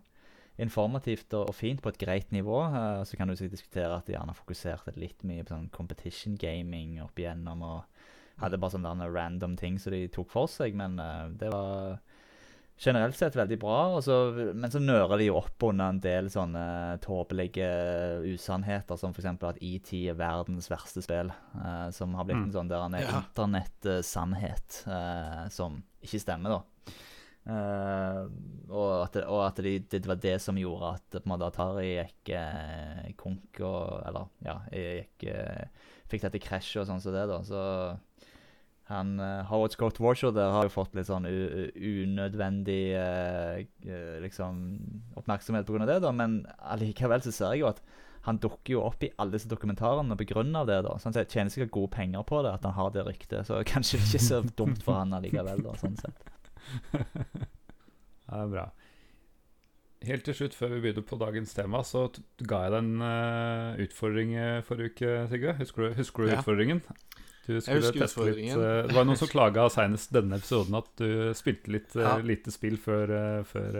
[0.59, 2.59] informativt og, og fint på et greit nivå.
[2.69, 6.35] Uh, så kan du sikkert diskutere at de gjerne fokuserte litt mye på sånn competition
[6.37, 7.63] gaming opp igjennom.
[7.63, 7.90] og
[8.41, 11.99] hadde bare sånne random ting som de tok for seg, men eh, det var
[12.81, 14.01] generelt sett veldig bra.
[14.01, 14.15] Så,
[14.57, 16.63] men så nører de jo opp under en del sånne
[17.03, 17.67] tåpelige
[18.25, 19.27] usannheter, som f.eks.
[19.37, 21.29] at ET er verdens verste spill.
[21.53, 22.47] Uh, som har blitt Mm.
[22.49, 23.21] en sånn der en Ja.
[23.21, 26.95] internett-sannhet eh, som ikke stemmer, da.
[27.41, 28.27] Uh,
[28.69, 31.47] og at, det, og at de, det var det som gjorde at på en måte,
[31.49, 32.33] Atari gikk
[33.17, 35.25] konk og Eller ja, gikk,
[36.11, 37.39] fikk dette krasjet og sånn som det, da.
[37.45, 37.61] Så
[38.91, 43.57] han, eh, Howard Scott Warshaw der har jo fått litt sånn unødvendig uh,
[44.23, 44.61] liksom
[45.19, 45.85] oppmerksomhet pga.
[45.89, 47.81] det, da, men allikevel så ser jeg jo at
[48.27, 50.43] han dukker jo opp i alle disse dokumentarene pga.
[50.67, 50.81] det.
[50.85, 53.47] da, sånn sett Tjener sikkert gode penger på det, at han har det ryktet.
[53.47, 56.21] Så kanskje det ikke er så dumt for han allikevel, da, sånn sett.
[58.31, 58.67] Ja, det er bra.
[60.07, 62.05] Helt til slutt, før vi begynner på dagens tema, så
[62.47, 64.31] ga jeg deg en uh, utfordring
[64.65, 65.57] forrige uke, Sigve.
[65.59, 66.37] Husker du, husker du Ja.
[66.39, 66.79] utfordringen?
[67.47, 71.31] Du skulle teste litt eh, Det var noen som klaga senest denne episoden at du
[71.33, 72.17] spilte litt eh, Ja.
[72.21, 73.77] lite spill før, eh, før,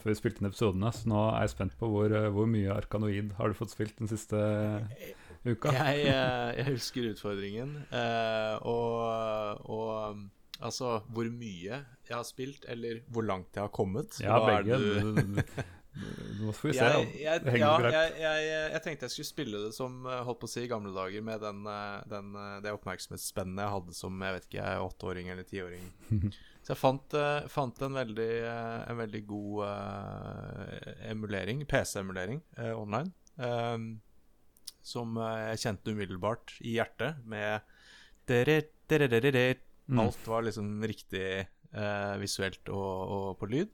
[0.00, 0.90] før vi spilte inn episodene.
[0.92, 4.10] Så nå er jeg spent på hvor, hvor mye Arkanoid har du fått spilt den
[4.10, 4.40] siste
[5.46, 5.72] uka?
[5.76, 6.06] Jeg,
[6.58, 7.76] jeg husker utfordringen,
[8.64, 14.18] og, og altså hvor mye jeg har spilt, eller hvor langt jeg har kommet.
[14.24, 14.78] Ja, begge.
[14.78, 15.42] Du-
[15.94, 16.86] Nå får vi se.
[16.86, 20.22] jeg, jeg, Det henger ja, jeg, jeg, jeg tenkte jeg skulle spille det som eh,
[20.26, 23.74] holdt på å si i gamle dager, med den, eh, den, eh, det oppmerksomhetsspennet jeg
[23.76, 25.86] hadde som jeg vet ikke, åtteåring eller tiåring.
[26.64, 27.14] Så jeg fant,
[27.52, 28.30] fant en, veldig,
[28.88, 33.96] en veldig god uh, emulering, PC-emulering uh, online, Um,
[34.78, 37.64] som jeg kjente umiddelbart i hjertet, med.
[39.90, 39.98] Mm.
[40.04, 41.26] Alt var liksom riktig
[41.74, 43.72] uh, visuelt og, og på lyd.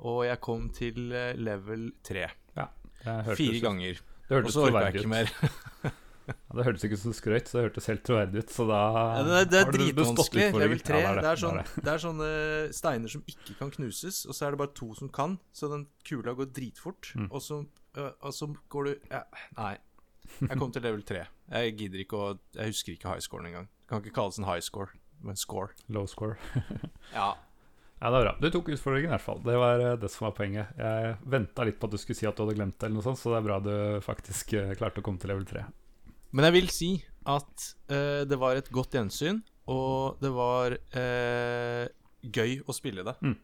[0.00, 2.26] Og jeg kom til eh, level 3.
[2.56, 2.66] Ja,
[3.36, 4.00] Fire ganger.
[4.28, 5.12] Det Og så orka jeg ikke ut.
[5.14, 5.30] mer.
[6.26, 8.48] Ja, det hørtes ikke som skrøyt, så det hørtes helt troverdig ut.
[8.50, 8.78] Så da
[9.14, 10.46] Ja, det, er- det er dritvanskelig.
[10.58, 10.96] Level 3.
[10.98, 11.84] Ja, det, er sånn, det er det.
[11.86, 12.30] det er sånne
[12.74, 15.36] steiner som ikke kan knuses, og så er det bare to som kan.
[15.54, 17.28] Så den kula går dritfort, Mm.
[17.30, 17.60] og, så,
[17.94, 19.22] og så går du ja,
[19.56, 19.76] Nei.
[20.40, 21.22] Jeg kom til level 3.
[21.54, 23.68] Jeg gidder ikke å Jeg husker ikke high scoren engang.
[23.84, 24.90] Det kan ikke kalles en high score,
[25.22, 25.68] men score.
[25.88, 26.34] Low score.
[27.14, 27.36] Ja.
[27.96, 28.34] Ja, det er bra.
[28.40, 29.40] Du tok utfordringen i hvert fall.
[29.44, 30.72] Det var eh, det som var poenget.
[30.76, 33.06] Jeg venta litt på at du skulle si at du hadde glemt det, eller noe
[33.06, 35.64] sånt, så det er bra du faktisk eh, klarte å komme til level 3.
[36.36, 36.90] Men jeg vil si
[37.26, 39.40] at uh, det var et godt gjensyn,
[39.72, 41.86] og det var uh,
[42.20, 43.14] gøy å spille det.
[43.24, 43.36] Mm.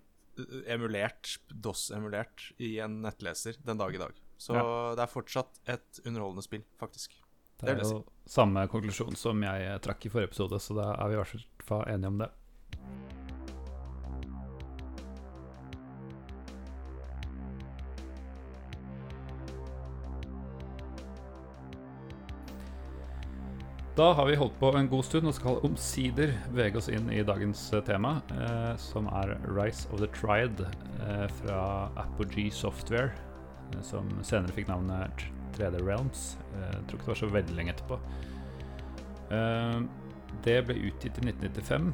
[0.74, 4.20] Emulert, DOS-emulert, i en nettleser den dag i dag.
[4.36, 4.66] Så Ja.
[4.98, 7.16] det er fortsatt et underholdende spill, faktisk.
[7.62, 8.30] Det Det er jo si.
[8.36, 11.84] samme konklusjon som jeg trakk i forrige episode, så da er vi i hvert fall
[11.88, 12.30] enige om det.
[23.92, 27.18] Da har vi holdt på en god stund og skal omsider vege oss inn i
[27.28, 33.12] dagens eh, tema, eh, som er Rise of the Triad eh, fra Apogee Software,
[33.68, 35.26] eh, som senere fikk navnet
[35.58, 36.38] 3D Realms.
[36.54, 38.00] Eh, jeg tror ikke det var så veldig lenge etterpå.
[39.36, 39.78] Eh,
[40.48, 41.92] det ble utgitt i 1995,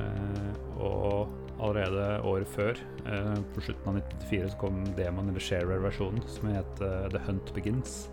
[0.00, 6.24] eh, og allerede året før, eh, på slutten av 1994, så kom demoen, eller shareware-versjonen,
[6.24, 8.06] som het eh, The Hunt Begins.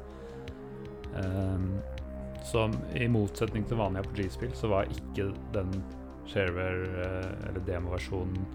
[1.15, 1.77] Um,
[2.47, 5.71] som i motsetning til vanlige RPG-spill, så var ikke den
[6.27, 8.47] shareware, eh, eller demoversjonen,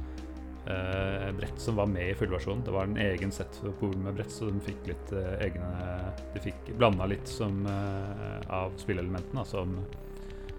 [0.67, 2.65] eh, brett som var med i fullversjonen.
[2.65, 6.41] Det var en egen sett pool med brett, så de fikk litt eh, egne De
[6.41, 9.77] fikk blanda litt som, eh, av spillelementene, som,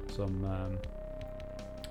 [0.08, 0.90] som eh,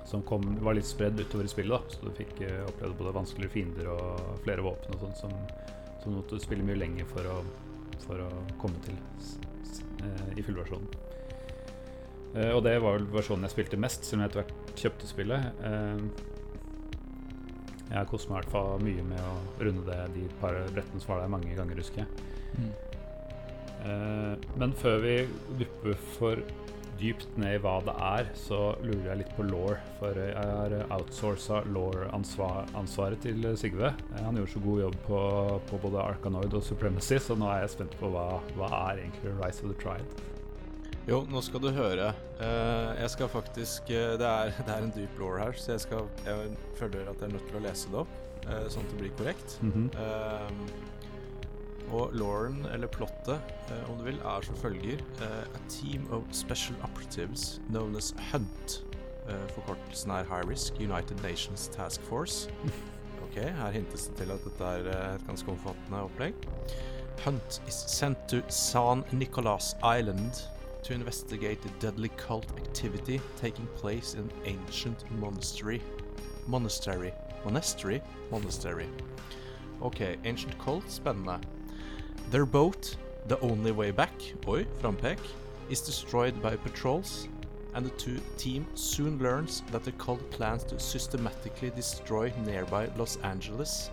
[0.05, 1.73] som kom, var litt spredd utover i spillet.
[1.73, 5.33] da Så du fikk eh, oppleve både vanskeligere fiender og flere våpen og sånn som,
[6.03, 7.39] som måtte spille mye lenger for å,
[8.05, 8.29] for å
[8.61, 8.99] komme til
[10.37, 11.12] i fullversjonen.
[12.35, 15.65] Eh, og det var vel versjonen jeg spilte mest, siden jeg etter hvert kjøpte spillet.
[15.65, 16.31] Uh,
[17.93, 19.35] jeg koste meg i hvert fall mye med å
[19.67, 22.09] runde det de par brettene som var der mange ganger, husker jeg.
[22.57, 22.73] Mm.
[23.83, 25.17] Uh, men før vi
[25.61, 26.41] dupper for
[27.03, 29.77] dypt ned i hva det er, så lurer jeg litt på law.
[29.99, 33.93] For jeg har outsourca law-ansvaret til Sigve.
[34.23, 35.23] Han gjorde så god jobb på,
[35.69, 39.35] på både Arkanoid og Supremacy, så nå er jeg spent på hva, hva er egentlig
[39.41, 40.23] Rise of the Triad.
[41.03, 42.13] Jo, nå skal du høre.
[42.39, 45.83] Eh, jeg skal faktisk eh, det, er, det er en dyp law her, så jeg,
[45.89, 48.13] skal, jeg føler at jeg er nødt til å lese det opp,
[48.47, 49.57] eh, sånn at det blir korrekt.
[49.67, 49.89] Mhm.
[49.99, 50.65] Um,
[51.93, 53.51] og Lauren, eller plottet,
[53.91, 58.79] om du vil, er som følger A team of special operatives known as HUNT.
[59.53, 62.49] Forkortelsen er High Risk United Nations Task Force.
[63.27, 66.49] Ok, her hintes det til at dette er et ganske omfattende opplegg.
[67.27, 70.43] Hunt is sent to San Nicolas Island
[70.83, 75.81] to investigate the deadly cult activity taking place in ancient monastery.
[76.47, 77.13] Monastery.
[77.45, 78.03] Monastery?
[78.31, 78.89] Monastery.
[79.81, 81.41] Ok, Ancient Cult, spennende.
[82.31, 84.13] Their boat, the only way back,
[84.47, 85.19] oi, frampek,
[85.71, 87.29] is destroyed by patrols,
[87.75, 93.17] and the two team soon learns that the cult plans to systematically destroy nearby Los
[93.23, 93.91] Angeles.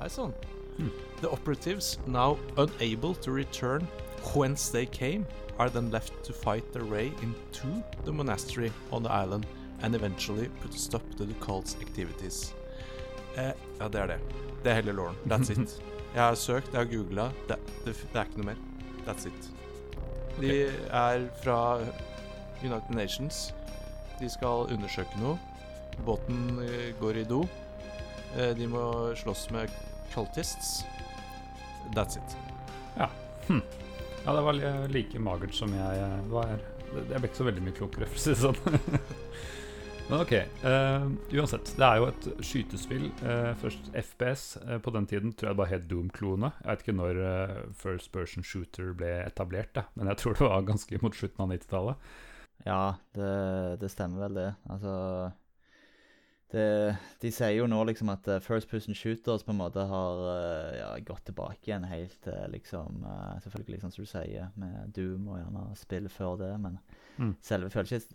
[0.00, 0.34] Hei sann.
[0.76, 0.88] Hmm.
[1.20, 3.86] The operatives, now unable to return
[4.34, 5.26] whence they came,
[5.58, 9.46] are then left to fight their way into the monastery on the island
[9.82, 12.54] and eventually put a stop to the cult's activities.
[13.36, 14.18] Eh, ja, det er det.
[14.64, 15.16] Det er hele Lauren.
[15.26, 15.82] That's it.
[16.14, 17.30] Jeg har søkt, jeg har googla.
[17.48, 18.58] Det, det, det er ikke noe mer.
[19.06, 19.46] That's it.
[20.40, 21.78] De er fra
[22.60, 23.54] United Nations.
[24.20, 25.38] De skal undersøke noe.
[26.04, 27.46] Båten eh, går i do.
[28.36, 29.72] Eh, de må slåss med
[30.12, 30.82] cultists.
[31.96, 32.36] That's it.
[32.98, 33.08] Ja,
[34.26, 34.60] det var
[34.92, 36.54] like magert som jeg eh, var.
[36.92, 38.80] Jeg ble ikke så veldig mye klokere, for å si det sånn.
[40.10, 40.32] Men ok.
[40.60, 41.06] Uh,
[41.38, 43.06] uansett, det er jo et skytespill.
[43.22, 44.44] Uh, først FPS.
[44.60, 46.52] Uh, på den tiden tror jeg det var helt Doom-klone.
[46.60, 47.22] Jeg vet ikke når
[47.80, 51.54] First Person Shooter ble etablert, da, men jeg tror det var ganske mot slutten av
[51.54, 52.10] 90-tallet.
[52.66, 52.82] Ja,
[53.16, 53.30] det,
[53.82, 54.50] det stemmer vel det.
[54.70, 54.92] Altså
[56.52, 60.22] det, De sier jo nå liksom at eh, First Person Shooters på en måte har
[60.34, 64.92] eh, ja, gått tilbake igjen helt til liksom eh, Selvfølgelig, liksom som du sier, med
[64.96, 66.80] Doom og gjerne spill før det, men
[67.20, 67.34] Mm.
[67.44, 67.68] selve,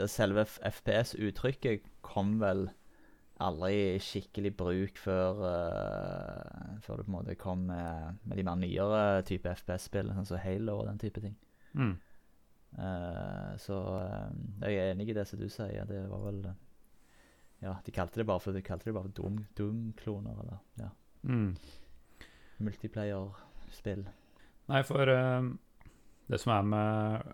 [0.10, 2.64] selve FPS-uttrykket kom vel
[3.46, 8.46] aldri i skikkelig bruk før eh, Før det på en måte kom med, med de
[8.48, 11.36] mer nyere type FPS-spill, sånn som Halo og den type ting.
[11.78, 11.94] Mm.
[12.78, 14.32] Eh, så eh,
[14.66, 15.86] jeg er enig i det som du sier.
[15.90, 16.58] Det var vel eh,
[17.64, 20.90] Ja, de kalte det bare for de kalte det bare for Doom- Doom-kloner, eller ja,
[21.28, 21.56] Mm.
[22.62, 24.04] multiplayer-spill.
[24.68, 25.48] Nei, for uh,
[26.28, 27.28] det som er med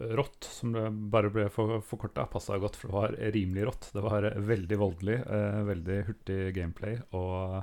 [0.00, 3.90] uh, rått, som det bare ble for, forkorta, passa godt, for det var rimelig rått.
[3.94, 7.62] Det var eh, veldig voldelig, uh, veldig hurtig gameplay, og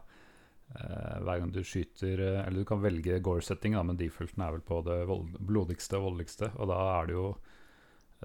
[0.71, 5.01] hver gang du skyter Eller du kan velge gore-setting, men defaulten er vel på det
[5.09, 7.25] vold, blodigste og voldeligste, og da er det jo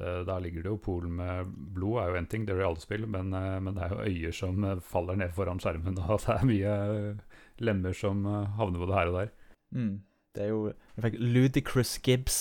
[0.01, 2.69] eh, da ligger det jo Polen med blod, er jo én ting, det er det
[2.69, 5.99] alle spill, men, eh, men det er jo øyer som eh, faller ned foran skjermen,
[6.07, 6.77] og det er mye
[7.65, 8.27] lemmer som
[8.59, 9.35] havner både her og der.
[9.77, 9.97] Mm.
[10.37, 12.39] Det er jo Jeg fikk Ludicrous Gibbs.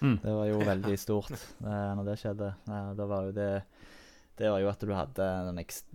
[0.00, 0.18] Mm.
[0.22, 2.52] Det var jo veldig stort eh, når det skjedde.
[2.66, 3.50] Eh, da var jo det
[4.40, 5.26] Det var jo at du hadde.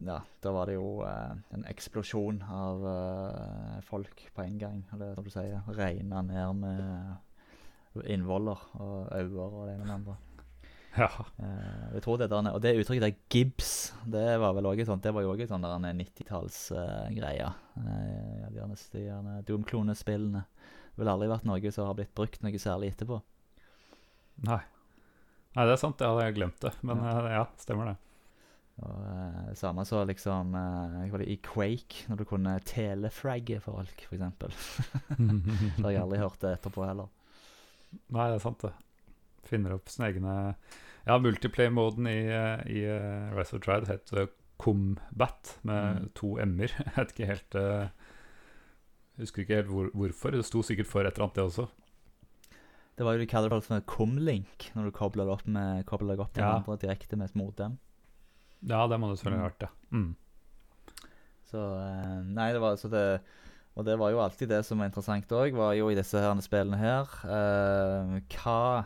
[0.05, 4.83] Ja, da var det jo eh, en eksplosjon av eh, folk på en gang.
[4.93, 5.65] Eller hva du sier.
[5.67, 10.15] Regna ned med innvoller og øyne og det ene med det andre.
[10.95, 11.09] Ja.
[11.39, 13.71] Uh, jeg tror det der, og det uttrykket der Gibbs,
[14.07, 17.49] det var vel også et sånt, det var jo også et sånn en 90-tallsgreie.
[17.75, 20.45] Uh, uh, de gjerne, Doom-klonespillene.
[20.95, 23.19] Det ville aldri vært noe som har blitt brukt noe særlig etterpå.
[24.47, 24.61] Nei.
[25.55, 26.71] Nei, det er sant, det hadde jeg glemt det.
[26.83, 27.11] Men Ja.
[27.19, 27.97] eh, ja, stemmer det.
[28.83, 34.65] Og uh, samme så liksom uh, i Quake, når du kunne telefragge folk, f.eks.
[35.17, 37.07] Det har jeg aldri hørt det etterpå heller.
[38.11, 38.73] Nei, det er sant, det.
[39.47, 40.35] Finner opp sine egne
[41.05, 42.19] Ja, multiplay-moden i,
[42.73, 44.11] i eh, Rise of Triad het
[44.57, 46.09] Combat, med Mm.
[46.15, 46.71] to m-er.
[46.85, 47.87] Jeg vet ikke helt uh,
[49.19, 50.31] Husker ikke helt hvor, hvorfor.
[50.35, 51.67] Det sto sikkert for et eller annet, det også.
[52.97, 56.33] Det var jo de kaller det for Comlink, når du kobler opp med kobler opp
[56.33, 56.55] til Ja.
[56.57, 57.77] andre direkte med et modem.
[58.65, 59.71] Ja, det må du selvfølgelig ha hørt, ja.
[59.91, 60.15] Mm.
[61.51, 63.05] Så eh, Nei, det var så det
[63.75, 66.39] Og det var jo alltid det som var interessant òg, var jo i disse her
[66.41, 68.85] spillene her uh, Hva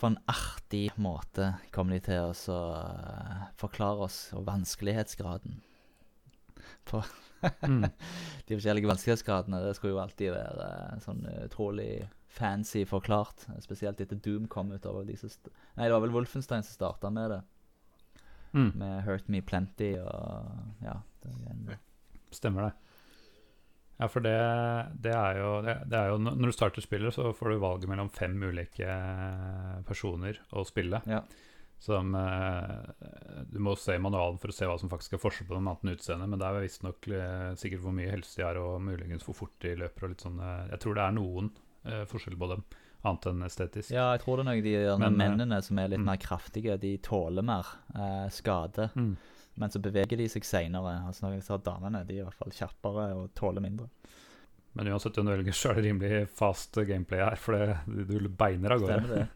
[0.00, 5.62] for en artig måte kommer de til å eh, forklare oss, og vanskelighetsgraden
[6.86, 7.02] på
[7.62, 7.84] Mm.
[8.46, 11.90] De forskjellige vanskelighetsgradene det skulle jo alltid være eh, sånn utrolig
[12.36, 13.46] fancy forklart.
[13.64, 14.86] Spesielt etter Doom kom ut.
[14.88, 15.30] Over de som
[15.76, 17.42] Nei, det var vel Wolfenstein som starta med det.
[18.56, 18.70] Mm.
[18.80, 21.00] Med Hurt Me Plenty og ja.
[21.22, 21.78] Det, er
[22.34, 22.85] Stemmer det.
[23.96, 24.36] Ja, for det,
[25.00, 28.10] det er jo det, er jo Når du starter spillet, så får du valget mellom
[28.12, 28.96] fem ulike
[29.88, 31.02] personer å spille.
[31.08, 31.24] ja.
[31.78, 35.48] Som eh, Du må se i manualen for å se hva som faktisk er forskjell
[35.50, 36.28] på dem, annet enn utseende.
[36.32, 39.52] Men det er visstnok uh, sikkert hvor mye helse de har, og muligens hvor fort
[39.60, 40.06] de løper.
[40.06, 41.52] og litt sånn eh, Jeg tror det er noen
[41.84, 42.64] uh, forskjell på dem,
[43.06, 43.92] annet enn estetisk.
[43.94, 44.98] ja, jeg tror det er nok de gjør.
[45.02, 46.08] Men, eh, mennene som er litt mm.
[46.10, 48.90] mer kraftige, de tåler mer eh, skade.
[48.96, 49.12] Mm.
[49.56, 50.98] Men så beveger de seg seinere.
[51.08, 53.88] Altså, når jeg ser damene, de er i hvert fall kjappere og tåler mindre.
[54.76, 57.78] Men uansett om du velger, så er det rimelig fast gameplay her, for det,
[58.10, 59.22] du beiner av gårde.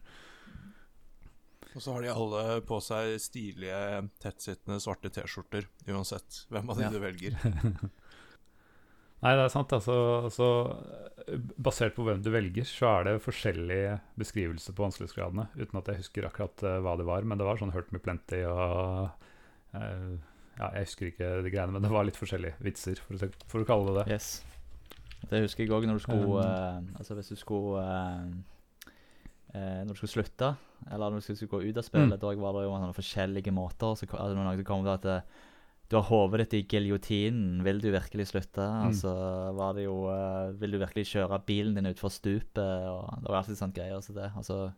[1.71, 3.77] Og så har de alle på seg stilige,
[4.19, 6.89] tettsittende svarte T-skjorter, uansett hvem av de Ja.
[6.91, 7.37] du velger.
[9.21, 9.71] Nei, det er sant.
[9.77, 9.95] Altså,
[10.33, 10.47] så,
[11.27, 15.47] eh, basert på hvem du velger, så er det forskjellige beskrivelser på vanskelighetsgradene.
[15.61, 17.23] Uten at jeg husker akkurat eh, hva det var.
[17.23, 19.13] Men det var sånn Hurt Me Plenty og
[19.73, 23.63] Ja, jeg husker ikke de greiene, men det var litt forskjellige vitser, for å, for
[23.63, 24.17] å kalle det det.
[24.17, 24.31] Yes.
[25.29, 28.25] Det husker jeg òg når du skulle Um, uh, Altså hvis du skulle uh,
[29.53, 30.49] uh, Når du skulle slutte,
[30.89, 32.19] eller når du skulle gå ut av spillet, Mm.
[32.19, 33.95] da var det jo noen forskjellige måter.
[33.95, 35.21] Så altså, noen som kom til at eh,
[35.91, 38.63] du har hodet ditt i giljotinen, vil du virkelig slutte?
[38.65, 38.87] Mm.
[38.89, 39.11] Altså
[39.53, 42.57] var det jo uh, Vil du virkelig kjøre bilen din utfor stupet?
[42.57, 44.01] Og det var alltid sånne greier.
[44.01, 44.71] Så altså,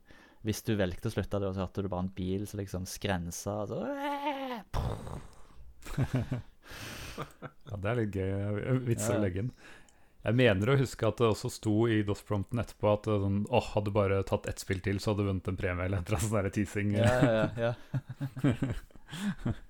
[0.44, 3.62] hvis du valgte å slutte, da, så hørte du bare en bil som liksom skrensa.
[3.64, 3.80] Altså,
[7.70, 8.30] Ja, det er litt gøy
[8.88, 9.18] vits Ja, ja.
[9.20, 9.52] å legge inn.
[10.24, 13.66] Jeg mener å huske at det også sto i DOS-prompten etterpå at det sånn, oh,
[13.74, 16.22] hadde bare tatt ett spill til, så hadde du vunnet en premie, eller et eller
[16.22, 16.94] annet sånn teasing.
[16.96, 17.74] ja, ja, ja.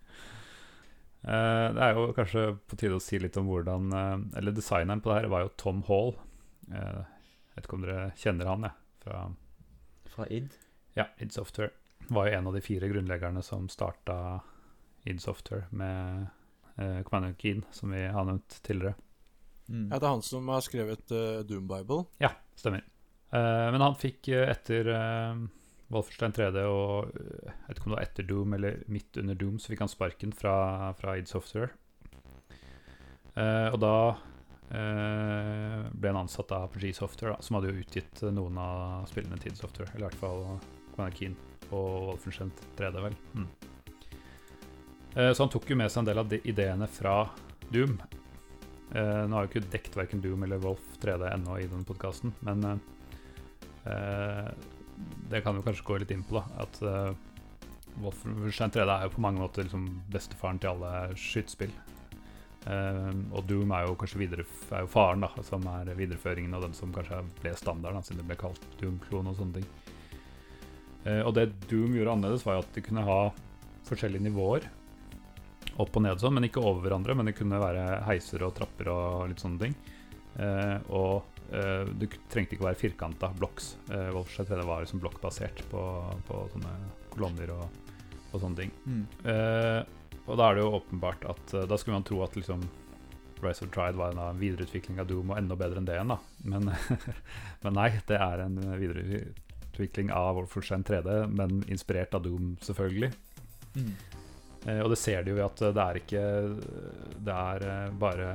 [1.23, 4.99] Eh, det er jo kanskje på tide å si litt om hvordan eh, Eller designeren
[4.99, 6.09] på det her var jo Tom Hall.
[6.67, 8.75] Eh, jeg vet ikke om dere kjenner han, jeg.
[9.05, 9.21] Fra
[10.11, 10.49] Fra id.
[10.99, 11.71] ja, id Software.
[12.11, 14.17] Var jo en av de fire grunnleggerne som starta
[15.09, 16.27] id Software med
[16.79, 18.95] uh, Commander Keen, som vi har nevnt tidligere.
[19.67, 19.89] Mm.
[19.91, 22.03] Ja, det er han som har skrevet uh, Doom Bible.
[22.23, 22.85] Ja, stemmer.
[23.33, 25.43] Uh, men han fikk uh, etter uh,
[25.93, 29.39] Wolfenstein 3D og eh, jeg vet ikke om det var etter Doom eller midt under
[29.39, 30.55] Doom, så fikk han sparken fra,
[30.99, 31.73] fra id Software.
[33.33, 33.95] Eh, og da
[34.73, 39.07] eh, ble han ansatt av G Software, da, som hadde jo utgitt eh, noen av
[39.11, 39.91] spillene til id Software.
[39.93, 40.43] Eller i hvert fall
[40.93, 41.37] Commander Keen
[41.71, 43.19] og Wolfenstein 3D, vel.
[43.37, 43.47] Mm.
[45.15, 47.27] Eh, så han tok jo med seg en del av de ideene fra
[47.69, 47.99] Doom.
[48.93, 52.33] Eh, nå har jo ikke dekket verken Doom eller Wolf 3D ennå i denne podkasten,
[52.45, 52.65] men
[53.85, 54.49] eh,
[55.29, 56.65] det kan vi kanskje gå litt inn på, da.
[56.65, 56.81] At
[58.01, 61.73] Wolfenstein 3D er jo på mange måter liksom bestefaren til alle skytespill.
[62.63, 66.77] Og Doom er jo kanskje videre, er jo faren, da, som er videreføringen og den
[66.77, 69.67] som kanskje ble standarden, siden det ble kalt Doom-klon og sånne ting.
[71.25, 73.19] Og det Doom gjorde annerledes, var jo at de kunne ha
[73.89, 74.69] forskjellige nivåer.
[75.81, 77.15] Opp og ned sånn, men ikke over hverandre.
[77.17, 79.77] Men det kunne være heiser og trapper og litt sånne ting.
[80.41, 83.75] Eh, og eh, du trengte ikke å være firkanta blokks.
[83.89, 85.83] Uh, Wolfshed 3D var liksom blokkbasert på,
[86.29, 86.77] på sånne
[87.13, 87.83] kolonner og,
[88.31, 88.73] og sånne ting.
[88.85, 89.03] Mm.
[89.33, 89.81] Eh,
[90.23, 92.63] og da er det jo åpenbart at eh, da skulle man tro at liksom
[93.43, 96.19] Rise of Tride var en videreutvikling av Doom og enda bedre enn det igjen, da.
[96.47, 96.69] Men,
[97.65, 103.11] men nei, det er en videreutvikling av Wolfenstein 3D, men inspirert av Doom, selvfølgelig.
[103.75, 103.91] Mm.
[104.67, 106.23] Eh, og det ser de jo ved at eh, det er ikke
[107.27, 108.27] Det er eh, bare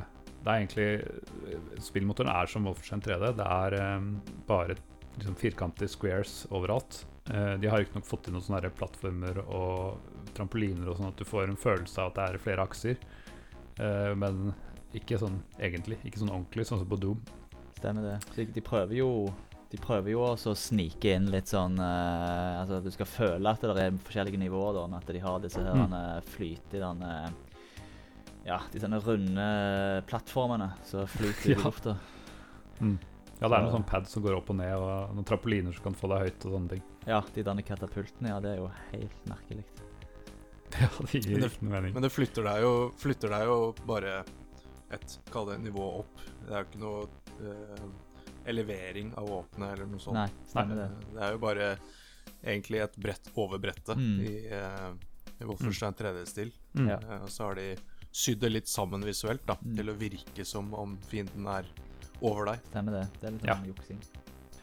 [0.43, 3.33] Det er egentlig Spillmotoren er som Wolfenstein 3D.
[3.39, 3.77] Det er
[4.49, 4.77] bare
[5.17, 7.05] liksom, firkantige squares overalt.
[7.29, 11.27] De har ikke nok fått inn noen sånne plattformer og trampoliner og sånn at du
[11.29, 13.03] får en følelse av at det er flere akser.
[14.23, 14.55] Men
[14.97, 15.99] ikke sånn egentlig.
[16.09, 17.21] Ikke sånn ordentlig, sånn som på Doom.
[17.77, 18.47] Stemmer det.
[18.55, 19.11] De prøver jo
[19.71, 23.51] De prøver jo også å snike inn litt sånn uh, Altså at du skal føle
[23.53, 25.93] at det er forskjellige nivåer, da, men at de har disse her Mm.
[25.93, 26.23] mm.
[26.33, 27.11] flytende
[28.49, 29.49] Ja, disse her runde
[30.09, 31.59] plattformene som flyter Ja.
[31.59, 31.97] i lufta.
[33.39, 35.85] Ja, det er noen sånn pads som går opp og ned, og noen trampoliner som
[35.85, 36.83] kan få deg høyt og sånne ting.
[37.07, 39.67] Ja, de danner katapultene, ja, det er jo helt merkelig.
[40.79, 41.93] Ja, det gir Men det- ikke noe mening.
[41.95, 43.55] Men det flytter deg jo, flytter deg jo
[43.89, 44.19] bare
[44.93, 46.21] et Kall det nivå opp.
[46.47, 47.07] Det er jo ikke noe
[47.45, 47.87] eh,
[48.49, 50.15] elevering av våpenet eller noe sånt.
[50.19, 50.89] Nei, stemmer det.
[50.89, 51.69] Eh, Det er jo bare
[52.45, 54.21] egentlig et brett over brettet Mm.
[54.21, 54.93] i, uh,
[55.41, 56.53] i Wolfenstein 3D-stil.
[56.75, 56.89] Mm.
[56.89, 56.99] Ja.
[56.99, 57.77] Uh, så har de
[58.13, 59.77] sydd det litt sammen visuelt da, Mm.
[59.77, 61.65] til å virke som om fienden er
[62.23, 62.61] over deg.
[62.71, 63.09] Stemmer det.
[63.21, 63.55] Det er litt Ja.
[63.55, 63.99] sånn juksing.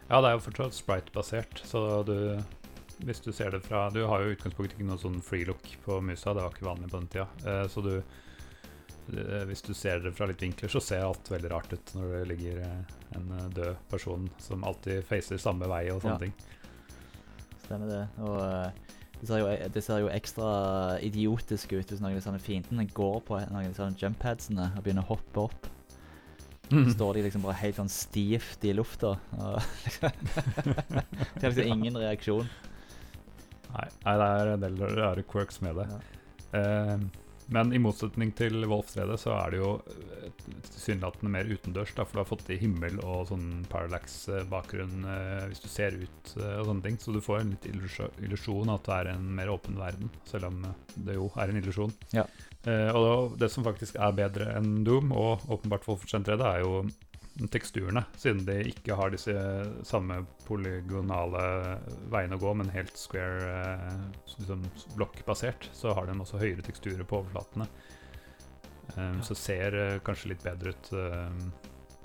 [0.09, 2.43] Ja, det er jo fortsatt sprite-basert, så du
[3.03, 5.61] Hvis du ser det fra Du har jo i utgangspunktet ikke noe sånn free look
[5.86, 7.27] på musa, det var ikke vanlig på den tida.
[7.45, 8.03] Uh, så du eh,
[9.06, 12.22] Hvis du ser det fra litt vinkler, så ser alt veldig rart ut når det
[12.32, 16.24] ligger eh, en eh, død person som alltid facer samme vei og sånne Ja.
[16.26, 16.34] ting.
[17.66, 18.01] Stemmer det.
[18.26, 18.72] Og eh,
[19.22, 20.49] det ser, jo, det ser jo ekstra
[21.06, 25.06] idiotisk ut hvis noen av sånne fiendene går på noen av sånne jump-padsene og begynner
[25.06, 25.70] å hoppe opp.
[26.72, 26.88] Mm.
[26.88, 29.14] Så står de liksom bare helt sånn stivt i lufta.
[30.01, 32.49] Det er liksom ingen reaksjon.
[33.76, 35.86] Nei, nei, det er en del rare quirks med det.
[36.56, 36.97] Eh,
[37.53, 40.29] men i motsetning til Wolfstredet så er det jo eh,
[40.71, 45.61] tilsynelatende mer utendørs, da, for du har fått i himmel og sånn parallax-bakgrunn eh, hvis
[45.61, 46.97] du ser ut eh, og sånne ting.
[47.01, 50.65] Så du får en litt illusjon at det er en mer åpen verden, selv om
[50.95, 51.93] det jo er en illusjon.
[52.15, 52.25] Ja.
[52.65, 56.65] Eh, og det som faktisk er bedre enn Doom, og åpenbart Wolfenstein 3, det er
[56.65, 56.79] jo
[57.51, 59.33] teksturene, siden de ikke har disse
[59.88, 61.41] samme polygonale
[62.11, 64.63] veiene å gå, men helt square, eh, liksom
[64.95, 67.67] blokkbasert, så har de også høyere teksturer på overflatene.
[68.95, 70.91] Um, Så ser eh, kanskje litt bedre ut.
[70.93, 71.51] um,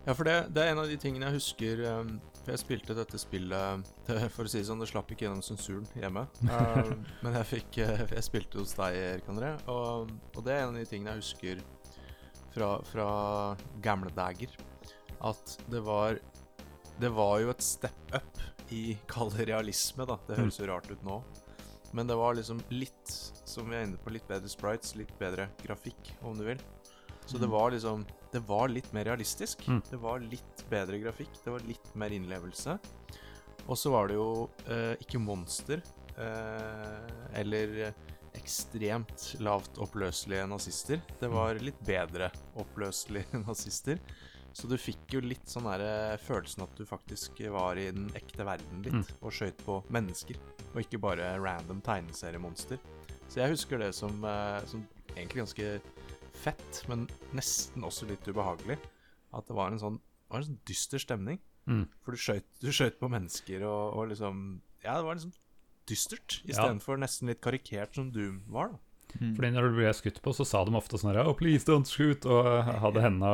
[0.07, 2.15] Ja, for det, det er en av de tingene jeg husker um,
[2.49, 5.87] jeg spilte dette spillet det, For å si det sånn, det slapp ikke gjennom sensuren
[5.95, 6.25] hjemme.
[7.23, 10.73] Men jeg fikk uh, Jeg spilte hos deg, Erik André, og, og det er en
[10.73, 11.63] av de tingene jeg husker
[12.51, 13.09] fra, fra
[13.85, 14.57] gamle dager.
[15.21, 16.19] At det var
[17.01, 18.39] Det var jo et step up
[18.71, 20.19] i kall det realisme, da.
[20.29, 21.23] Det høres jo rart ut nå.
[21.93, 23.09] Men det var liksom litt,
[23.45, 26.61] som vi er inne på, litt bedre sprites, litt bedre grafikk, om du vil.
[27.27, 27.51] Så det Mm.
[27.51, 29.67] var liksom Det var litt mer realistisk.
[29.67, 29.83] Mm.
[29.91, 31.33] Det var litt bedre grafikk.
[31.45, 32.79] Det var litt mer innlevelse.
[33.67, 35.83] Og så var det jo eh, ikke monster
[36.17, 37.93] eh, eller
[38.39, 41.01] ekstremt lavt oppløselige nazister.
[41.19, 43.99] Det var litt bedre oppløselige nazister.
[44.53, 45.81] Så du fikk jo litt sånn der,
[46.13, 49.07] eh, følelsen at du faktisk var i den ekte verden litt, Mm.
[49.23, 50.37] og skøyt på mennesker,
[50.75, 52.79] og ikke bare random tegneseriemonster.
[53.29, 54.87] Så jeg husker det som, eh, som
[55.17, 55.81] egentlig ganske
[56.35, 58.79] fett, men nesten også litt ubehagelig.
[59.33, 61.39] At det var en sånn, var en sånn dyster stemning.
[61.69, 61.87] mm.
[62.03, 65.33] For du skøyt, du skjøt på mennesker og, og liksom Ja, det var liksom
[65.87, 66.79] dystert, Ja.
[66.79, 68.69] For nesten litt karikert som Doom var.
[68.71, 68.79] da.
[69.19, 69.33] Mm.
[69.37, 72.27] Fordi når du ble skutt på, så sa de ofte sånn Oh, please don't shoot!
[72.29, 72.51] Og
[72.85, 73.31] hadde hendene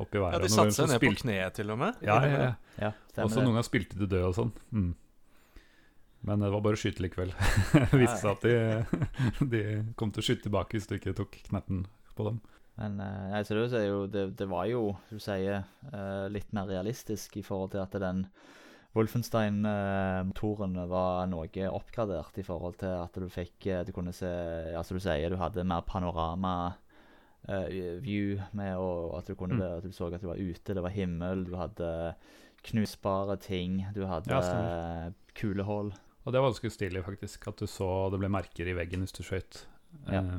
[0.00, 0.38] oppi været.
[0.38, 1.98] Ja, De satte seg ned på kneet, til og med.
[2.06, 2.52] Ja, ja, ja.
[2.80, 2.92] Ja,
[3.24, 4.54] Også noen ganger spilte du død og sånn.
[4.72, 4.90] Mm.
[6.26, 7.32] Men det var bare å skyte likevel.
[7.92, 9.06] Det viste seg at de,
[9.52, 9.62] de
[9.98, 11.84] kom til å skyte tilbake hvis du ikke tok knetten
[12.18, 12.40] på dem.
[12.76, 16.50] Men eh, nei, så det, jo, det, det var jo, som du sier, eh, litt
[16.56, 18.26] mer realistisk i forhold til at den
[18.96, 24.30] Wolfenstein-motoren var noe oppgradert i forhold til at du fikk eh, Du kunne se
[24.72, 29.62] Ja, som du sier, du hadde mer panorama-view med og at du kunne Mm.
[29.78, 32.14] at du så at du var ute, det var himmel, du hadde
[32.66, 35.92] knusbare ting, du hadde Ja, eh, kulehull.
[36.26, 37.46] Og det var ganske stilig, faktisk.
[37.48, 39.66] At du så det ble merker i veggen hvis du skøyt.
[40.10, 40.20] Ja.
[40.20, 40.38] Eh,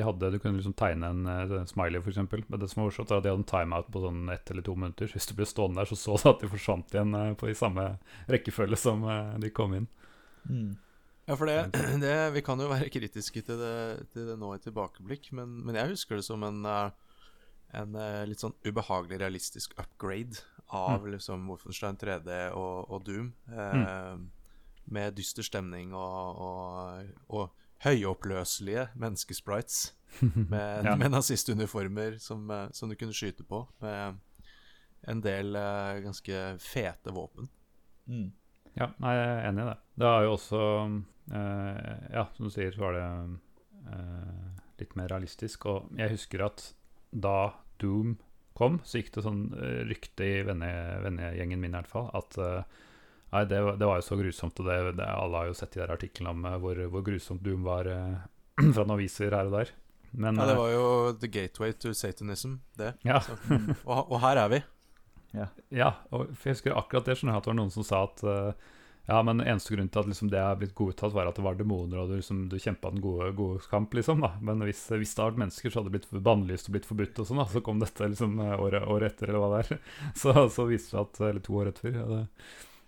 [0.00, 2.20] De hadde, Du kunne liksom tegne en uh, smiley, f.eks.
[2.48, 4.64] Men det som var morsomt, var at de hadde en timeout på sånn ett eller
[4.66, 5.10] to minutter.
[5.10, 7.50] Så hvis du ble stående der, så så du at de forsvant igjen uh, på
[7.50, 7.90] i samme
[8.30, 9.90] rekkefølge som uh, de kom inn.
[10.48, 10.72] Mm.
[11.28, 11.58] Ja, for det,
[12.04, 15.78] det Vi kan jo være kritiske til det, til det nå i tilbakeblikk, men, men
[15.78, 20.40] jeg husker det som en, en litt sånn ubehagelig realistisk upgrade
[20.70, 23.32] av liksom Wolfenstein 3D og, og Doom.
[23.50, 24.18] Eh,
[24.90, 29.94] Med dyster stemning og, og, og høyoppløselige menneskesprites.
[30.50, 30.96] Med, Ja.
[30.96, 33.62] med nazistuniformer som, eh, som du kunne skyte på.
[33.80, 34.18] Med
[35.08, 37.46] en del uh, ganske fete våpen.
[38.10, 38.32] Mm.
[38.74, 39.76] Ja, nei, jeg er enig i det.
[40.02, 40.60] Det er jo også
[41.32, 43.06] uh, Ja, som du sier, så var det
[43.86, 45.64] uh, litt mer realistisk.
[45.70, 46.66] Og jeg husker at
[47.10, 48.18] da Doom
[48.58, 49.46] kom, så gikk det sånn
[49.88, 50.68] rykte i venne,
[51.06, 52.36] vennegjengen min i hvert fall, at
[53.30, 55.76] Nei, det, var- det var jo så grusomt, og det, det, alle har jo sett
[55.76, 58.16] de der artiklene om eh, hvor, hvor grusomt Doom var eh,
[58.74, 59.70] fra noen aviser her og der.
[60.10, 60.86] Men Ja, det eh, var jo
[61.22, 62.94] the gateway to satanism, det.
[63.06, 63.38] ja, Så,
[63.84, 64.62] og, og her er vi.
[65.70, 68.22] Ja, og jeg husker akkurat det skjønner jeg at det var noen som sa at
[69.10, 71.56] ja, men eneste grunn til at liksom, det er blitt godtatt, var at det var
[71.58, 74.20] demoner, og du, liksom, du kjempa den gode, gode kamp, liksom.
[74.22, 74.32] da.
[74.44, 77.18] Men hvis, hvis det hadde vært mennesker, så hadde det blitt bannlyst og blitt forbudt,
[77.22, 77.40] og sånn.
[77.42, 77.46] da.
[77.50, 79.80] Så kom dette liksom året, året etter, eller hva det er.
[80.20, 81.94] Så, så viste det at Eller to år etter.
[81.96, 82.20] Ja, det,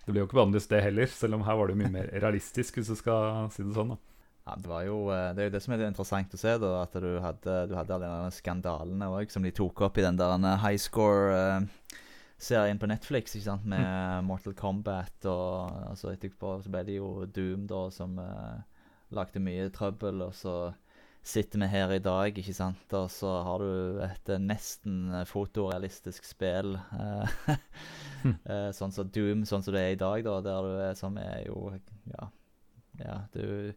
[0.03, 2.79] det ble jo ikke bannlyst, det heller, selv om her var det mye mer realistisk,
[2.79, 3.95] hvis du skal si det sånn.
[3.95, 4.01] da.
[4.43, 6.71] Ja, det, var jo, eh, det er jo det som er interessant å se, da,
[6.81, 10.19] at du hadde, du hadde alle de skandalene òg, som de tok opp i den
[10.19, 12.01] der eh, high score eh,
[12.43, 17.23] serien på Netflix, ikke sant, med Mortal Kombat og altså etterpå så ble det jo
[17.23, 18.59] Doom, da, som uh,
[19.15, 20.55] lagde mye trøbbel, og så
[21.23, 25.25] sitter vi her i dag, ikke sant, og så har du et eh, nesten eh,
[25.29, 26.75] fotorealistisk spill.
[26.75, 27.35] eh,
[28.51, 31.17] eh, sånn som Doom, sånn som det er i dag, da, der du er som
[31.21, 31.69] er jo
[32.11, 32.27] Ja,
[32.99, 33.73] ja du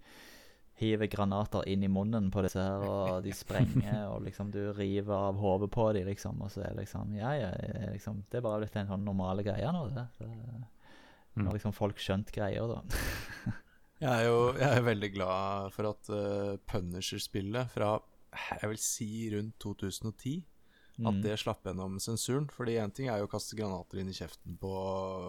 [0.76, 5.14] hiver granater inn i munnen på disse her, og de sprenger, og liksom du river
[5.30, 7.52] av hodet på dem, liksom, og så er det liksom Ja, ja,
[7.94, 10.08] liksom, det er bare blitt en sånn normale greie nå, det.
[10.18, 10.32] det
[11.36, 11.42] Mm.
[11.44, 13.52] nå har liksom folk skjønt greier, da.
[14.02, 17.94] Jeg er jo jeg er veldig glad for at uh, Punisher-spillet fra
[18.36, 20.42] jeg vil si rundt 2010
[20.96, 21.20] at Mm.
[21.20, 22.46] det slapp gjennom sensuren.
[22.48, 24.70] Fordi én ting er jo å kaste granater inn i kjeften på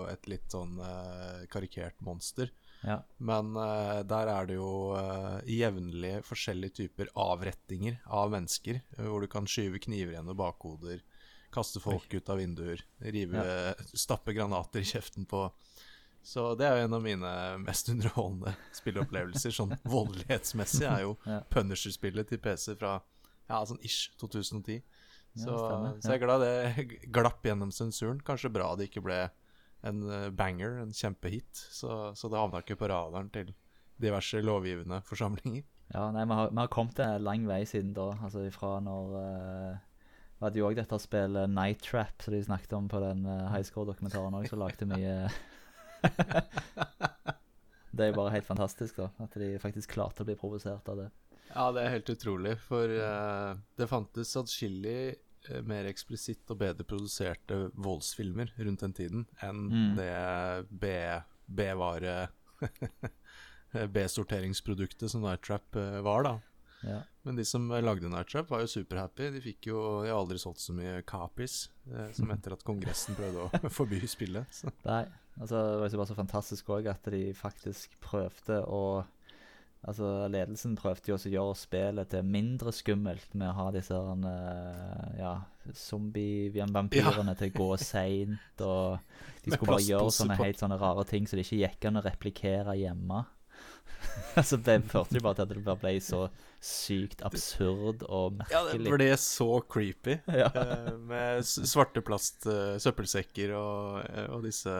[0.07, 2.51] et litt sånn uh, karikert monster.
[2.87, 3.01] Ja.
[3.19, 8.79] Men uh, der er det jo uh, jevnlige forskjellige typer avrettinger av mennesker.
[8.95, 11.03] hvor du kan skyve kniver gjennom bakhoder,
[11.51, 13.43] kaste folk ut av vinduer, rive,
[13.91, 15.49] stappe granater i kjeften på
[16.27, 19.53] Så det er jo en av mine mest underholdende spilleopplevelser.
[19.55, 21.39] Sånn voldelighetsmessig er jo Ja.
[21.53, 22.97] Punisher-spillet til PC fra
[23.47, 24.81] ja, sånn ish 2010.
[24.81, 28.19] Ja, Så, stemmer, så jeg er glad det glapp gjennom sensuren.
[28.27, 29.21] Kanskje bra det ikke ble
[29.87, 31.47] en eh, banger, en kjempehit.
[31.53, 33.53] Så, så det havna ikke på radaren til
[34.01, 35.63] diverse lovgivende forsamlinger.
[35.93, 38.11] Ja, nei, vi har, vi har kommet en lang vei siden da.
[38.19, 39.77] Altså ifra når uh,
[40.37, 43.47] Vi hadde jo òg dette spillet Night Trap, som de snakket om på den uh,
[43.53, 45.29] high score-dokumentaren òg, som lagde mye
[47.97, 49.07] Det er jo bare helt fantastisk, da.
[49.23, 51.07] At de faktisk klarte å bli provosert av det.
[51.49, 55.15] Ja, det er helt utrolig, for uh, det fantes atskillig
[55.49, 59.95] eh, mer eksplisitt og bedre produserte voldsfilmer rundt den tiden enn Mm.
[59.97, 62.27] det B- B-vare
[63.95, 66.35] B-sorteringsproduktet som Night Trap eh, var, da.
[66.85, 67.01] Ja.
[67.25, 69.31] Men de som lagde Night Trap, var jo superhappy.
[69.33, 73.17] De fikk jo De har aldri solgt så mye capis eh, som etter at Kongressen
[73.17, 74.47] prøvde å forby spillet.
[74.53, 74.71] Så.
[74.85, 75.03] Nei,
[75.39, 79.05] altså det var jo så fantastisk òg at de faktisk prøvde å
[79.87, 83.95] Altså Ledelsen prøvde jo også å gjøre spillet til mindre skummelt med å ha disse
[83.95, 85.33] eh, ja,
[85.77, 88.97] zombie-vampyrene til å gå seint, og
[89.45, 92.03] de skulle bare gjøre sånne helt sånne rare ting så det ikke gikk an å
[92.03, 93.21] replikere hjemme.
[94.39, 96.21] altså Det førte jo bare til at det bare ble så
[96.63, 98.55] sykt absurd og merkelig.
[98.55, 100.17] Ja, det ble så creepy.
[100.41, 100.49] Ja.
[100.53, 104.73] eh, med svarte plast, eh, søppelsekker og, eh, og disse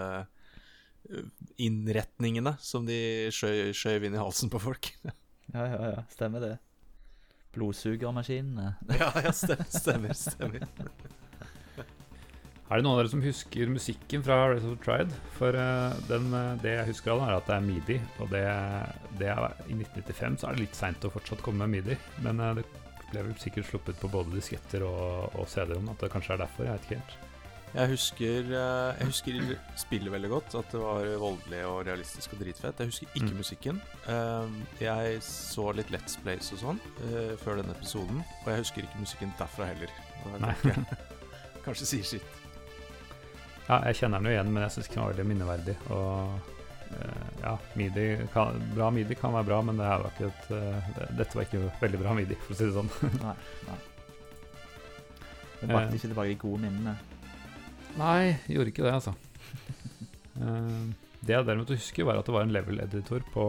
[1.62, 2.98] innretningene som de
[3.32, 4.92] skjøv inn i halsen på folk.
[5.56, 6.56] Ja, ja, ja, stemmer det.
[7.56, 8.74] Blodsugermaskinene.
[9.00, 10.18] ja, ja, stemmer, stemmer.
[10.20, 10.66] stemmer.
[12.68, 15.14] Er det noen av dere som husker musikken fra Race of the Tried?
[15.38, 17.96] For eh, den, eh, det jeg husker av den, er at det er midi.
[18.20, 18.42] Og det,
[19.22, 21.96] det er, i 1995 så er det litt seint å fortsatt komme med midi.
[22.26, 22.66] Men eh, det
[23.14, 25.88] ble vel sikkert sluppet på både disketter og, og CD-rom.
[25.94, 26.68] At det kanskje er derfor.
[26.68, 27.16] Jeg vet ikke helt.
[27.78, 29.40] Jeg husker, jeg husker
[29.80, 30.54] spillet veldig godt.
[30.60, 32.80] At det var voldelig og realistisk og dritfett.
[32.84, 33.40] Jeg husker ikke Mm.
[33.44, 33.80] musikken.
[34.82, 36.80] Jeg så litt Let's Plays og sånn
[37.44, 39.92] før denne episoden, og jeg husker ikke musikken derfra heller.
[40.42, 40.56] Nei.
[41.68, 42.34] Kanskje sier sitt.
[43.68, 45.76] Ja, jeg kjenner den jo igjen, men jeg syns ikke den var veldig minneverdig.
[45.92, 50.90] Og eh, ja, midi kan, bra midi kan være bra, men det ikke et, eh,
[50.96, 52.92] det, dette var ikke veldig bra midi, for å si det sånn.
[53.26, 53.36] Nei.
[53.68, 53.80] nei.
[55.58, 55.96] Det brakte Eh.
[55.98, 56.92] ikke tilbake de gode minnene.
[57.98, 59.14] Nei, gjorde ikke det, altså.
[61.18, 63.44] Det jeg derimot husker, var at det var en level-editor på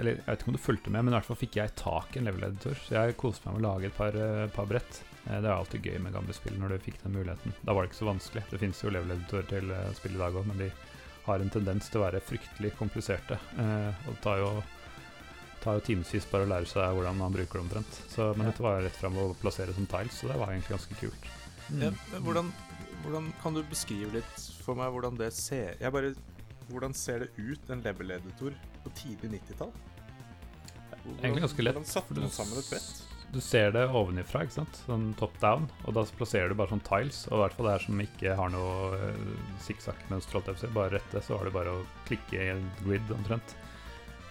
[0.00, 2.16] Eller jeg vet ikke om du fulgte med, men i hvert fall fikk jeg tak
[2.16, 2.74] i en level-editor.
[2.84, 4.18] Så jeg koste meg med å lage et par,
[4.56, 4.98] par brett.
[5.28, 7.54] Eh, det er alltid gøy med gamle spill når du fikk den muligheten.
[7.62, 8.44] Da var det ikke så vanskelig.
[8.50, 10.70] Det finnes jo level-editorer til eh, spill i dag òg, men de
[11.28, 13.36] har en tendens til å være fryktelig kompliserte.
[13.60, 14.50] Eh, og det tar jo
[15.58, 17.96] tar jo timevis bare å lære seg hvordan man bruker det omtrent.
[18.12, 18.52] Så, men Ja.
[18.52, 21.26] dette var rett fram å plassere som tiles, så det var egentlig ganske kult.
[21.68, 21.82] Mm.
[21.82, 22.52] Ja, men hvordan,
[23.02, 26.14] hvordan kan du beskrive litt for meg hvordan det ser Jeg bare
[26.70, 28.52] Hvordan ser det ut, en level-editor
[28.84, 29.70] på tidlig 90-tall?
[31.22, 33.07] Egentlig ganske lett, Hvordan satte du sammen et brett?
[33.32, 34.80] Du ser det ovenifra, ikke sant?
[34.86, 35.66] Sånn top down.
[35.84, 37.26] Og da plasserer du bare sånn tiles.
[37.28, 39.32] Og i hvert fall det her som ikke har noe uh,
[39.66, 43.56] sikksakk-mønster, bare rette, så har du bare å klikke i en grid omtrent.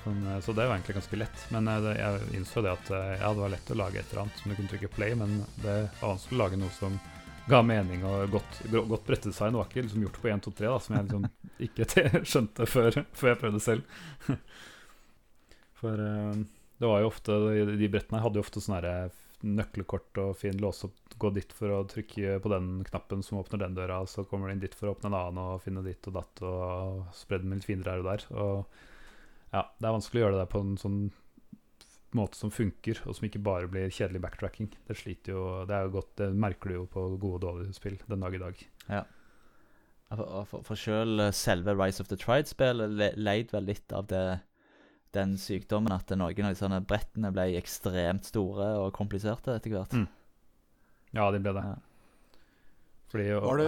[0.08, 1.46] Sånn, eh, så det var egentlig ganske lett.
[1.54, 4.26] Men eh, jeg innså det at eh, ja, det var lett å lage et eller
[4.26, 7.00] annet som du kunne trykke play, men det var vanskelig å lage noe som
[7.48, 9.56] ga mening og godt, godt brettedesign.
[9.56, 11.28] Det var ikke liksom gjort på 1, 2, 3, da, som jeg liksom
[11.68, 13.98] ikke skjønte før, før jeg prøvde selv.
[15.78, 16.46] For eh,
[16.78, 19.10] det var jo ofte De, brettene hadde jo ofte sånne
[19.46, 20.98] nøkkelkort og fin låse opp.
[21.18, 24.56] Gå dit for å trykke på den knappen som åpner den døra, så kommer du
[24.56, 27.54] inn dit for å åpne en annen og finne ditt og datt og spre den
[27.54, 28.26] litt finere her og der.
[28.34, 31.00] Og ja, det er vanskelig å gjøre det der på en sånn
[32.18, 34.72] måte som funker, og som ikke bare blir kjedelig backtracking.
[34.88, 37.78] Det sliter jo Det er jo godt Det merker du jo på gode og dårlige
[37.78, 38.66] spill den dag i dag.
[40.08, 44.40] For, for, for selv eh, selve Rise of the Tride-spillet leid vel litt av det,
[45.16, 49.96] den sykdommen at noen av disse brettene ble ekstremt store og kompliserte etter hvert.
[49.96, 50.08] Mm.
[51.16, 51.64] Ja, de ble det.
[51.64, 51.78] Ja.
[53.12, 53.68] Fordi Var det,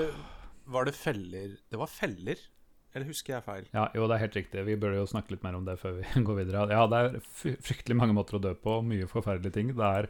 [0.67, 2.41] var det feller Det var feller?
[2.89, 3.67] Eller husker jeg feil?
[3.69, 4.65] Ja, jo, det er helt riktig.
[4.65, 6.65] Vi burde jo snakke litt mer om det før vi går videre.
[6.73, 7.19] Ja, det er
[7.61, 9.69] fryktelig mange måter å dø på, og mye forferdelige ting.
[9.77, 10.09] Det er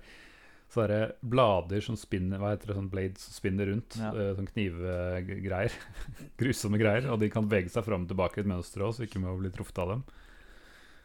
[0.69, 3.97] sånne blader som spinner Hva heter det, sånn blades som spinner rundt.
[3.99, 4.13] Ja.
[4.37, 5.75] Sånn knivgreier.
[6.39, 7.09] Grusomme greier.
[7.11, 9.35] Og de kan bevege seg fram og tilbake i et mønster òg, så ikke må
[9.41, 10.07] bli truffet av dem.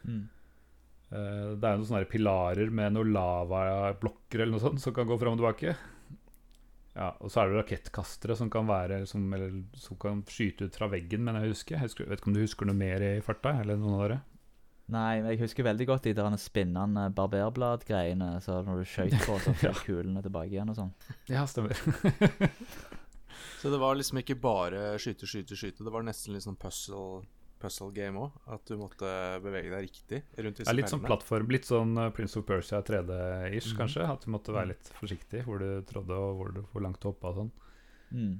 [0.05, 0.23] Mm.
[1.11, 5.17] Eh, Det er noen sånne pilarer med noen lavablokker eller noe sånt som kan gå
[5.21, 5.75] fram og tilbake.
[6.95, 10.77] Ja, Og så er det rakettkastere som kan være som, eller, som kan skyte ut
[10.79, 11.75] fra veggen, men jeg husker.
[11.75, 13.51] Jeg husker, vet ikke om du husker noe mer i farta?
[13.61, 14.21] Eller noen av dere?
[14.93, 18.35] Nei, men jeg husker veldig godt de der spinnende barberbladgreiene.
[18.45, 20.93] Så når du skøyt på, så fløy kulene tilbake igjen og sånn.
[21.27, 21.75] Ja, stemmer.
[23.59, 25.83] Så det var liksom ikke bare skyte, skyte, skyte.
[25.83, 27.23] Det var nesten litt sånn puzzle,
[27.61, 28.39] puzzle game òg.
[28.55, 29.09] At du måtte
[29.43, 32.81] bevege deg riktig rundt disse ja, litt sånn plattform, litt sånn uh, Prince of Persia
[32.85, 33.77] 3D-ish, mm.
[33.79, 34.09] kanskje.
[34.09, 37.09] At du måtte være litt forsiktig hvor du trådde og hvor, du, hvor langt du
[37.11, 37.55] hoppa og sånn.
[38.15, 38.35] Mm.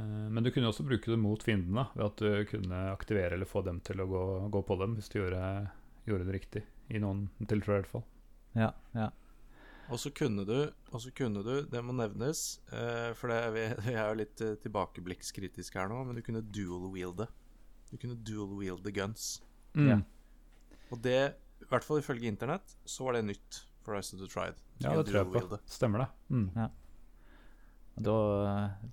[0.00, 3.48] Eh, Men du kunne også bruke det mot fiendene, ved at du kunne aktivere eller
[3.48, 5.42] få dem til å gå, gå på dem hvis du gjorde,
[6.08, 6.66] gjorde det riktig.
[6.90, 8.06] I noen tilfeller, i hvert fall.
[8.58, 9.10] Ja, ja.
[9.90, 10.70] Og så kunne du,
[11.18, 15.80] kunne du, det må nevnes, eh, for det, vi, vi er jo litt tilbakeblikkskritisk tilbakeblikkskritiske
[15.80, 17.26] her nå, men du kunne dual-wielde.
[17.90, 19.42] Du kunne dual-wielde guns.
[19.74, 20.00] Ja.
[20.90, 21.16] Og det,
[21.62, 24.54] i hvert fall ifølge internett, så var det nytt for Rise of the Tried.
[24.82, 25.58] Ja, det tror jeg på.
[25.70, 26.08] Stemmer det.
[26.30, 26.50] Mm.
[26.56, 26.68] Ja.
[28.00, 28.14] Da,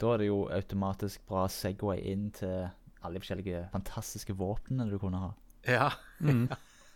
[0.01, 2.67] da er det jo automatisk bra Segway inn til
[3.01, 5.31] alle de forskjellige fantastiske våpnene du kunne ha.
[5.67, 6.47] Ja, Mm.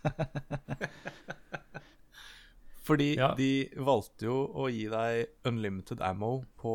[2.83, 3.33] fordi Ja.
[3.37, 6.73] de valgte jo å gi deg unlimited ammo på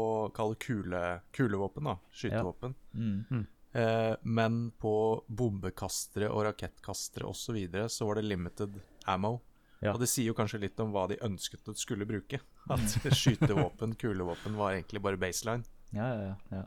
[0.59, 1.97] kule, kulevåpen, da.
[2.15, 2.75] Skytevåpen.
[2.95, 3.47] Mm.
[3.77, 4.95] Eh, men på
[5.29, 7.43] bombekastere og rakettkastere osv.
[7.43, 9.41] Så, videre, så var det limited ammo.
[9.83, 9.93] Ja.
[9.93, 12.41] Og det sier jo kanskje litt om hva de ønsket at skulle bruke.
[12.73, 15.67] At skytevåpen, kulevåpen, var egentlig bare baseline.
[15.95, 16.63] Ja, ja, ja.
[16.63, 16.65] ja.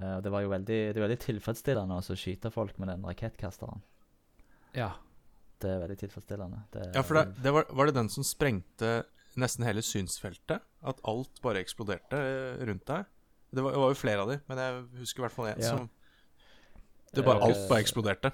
[0.00, 3.84] Eh, det var jo veldig, det var veldig tilfredsstillende å skyte folk med den rakettkasteren.
[4.76, 4.94] ja.
[5.58, 6.58] Det er veldig tilfredsstillende.
[6.70, 8.92] Det, Ja, for det, det var, var det den som sprengte
[9.34, 10.62] nesten hele synsfeltet?
[10.86, 13.08] At alt bare eksploderte eh, rundt deg?
[13.54, 15.62] Det var, det var jo flere av dem, men jeg husker i hvert fall én
[15.62, 15.70] Ja.
[15.76, 15.88] som
[17.14, 18.32] det bare, Alt bare eksploderte.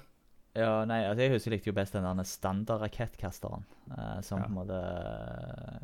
[0.55, 3.63] Ja, nei, altså jeg husker likte jo best den standard-rakettkasteren.
[3.91, 4.45] Uh, som Ja.
[4.45, 4.79] på en måte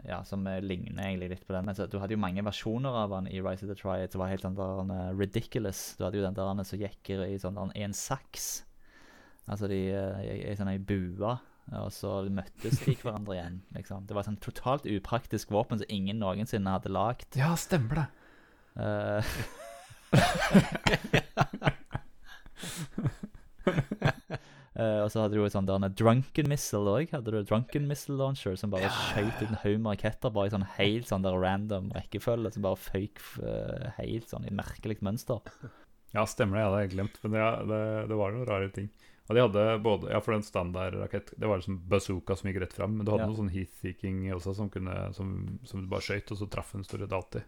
[0.08, 1.66] Ja, som ligner egentlig litt på den.
[1.66, 4.20] Men så, du hadde jo mange versjoner av den i Rise of the Triad som
[4.20, 5.96] var helt sånn der eh, ridiculous.
[5.98, 8.64] Du hadde jo den der eh, som gikk i, sånn der, en saks.
[9.48, 11.38] Altså de i, i sånn ei bue.
[11.72, 13.62] Og så møttes de hverandre igjen.
[13.76, 14.06] liksom.
[14.08, 17.38] Det var et sånn totalt upraktisk våpen som ingen noensinne hadde lagd.
[17.38, 18.08] ja, stemmer det.
[24.72, 27.12] Eh, og så hadde du jo et sånt der en drunken missile òg.
[27.12, 30.54] Hadde du drunken missile launcher som bare skjøt ut en haug med raketter bare i
[30.54, 32.54] sånn helt sånn der random rekkefølge.
[32.56, 35.44] Som bare føyk uh, helt sånn i merkelig mønster.
[36.16, 36.64] Ja, stemmer det.
[36.64, 37.20] Jeg hadde glemt.
[37.26, 38.88] Men det, det, det var noen rare ting.
[39.30, 42.74] Og de hadde både Ja, for den standardrakett Det var liksom bazooka som gikk rett
[42.74, 42.98] fram.
[42.98, 43.30] Men du hadde Ja.
[43.30, 46.84] noe sånn heathseeking også som, kunne, som, som du bare skøyt, og så traff en
[46.84, 47.44] stort sett alltid.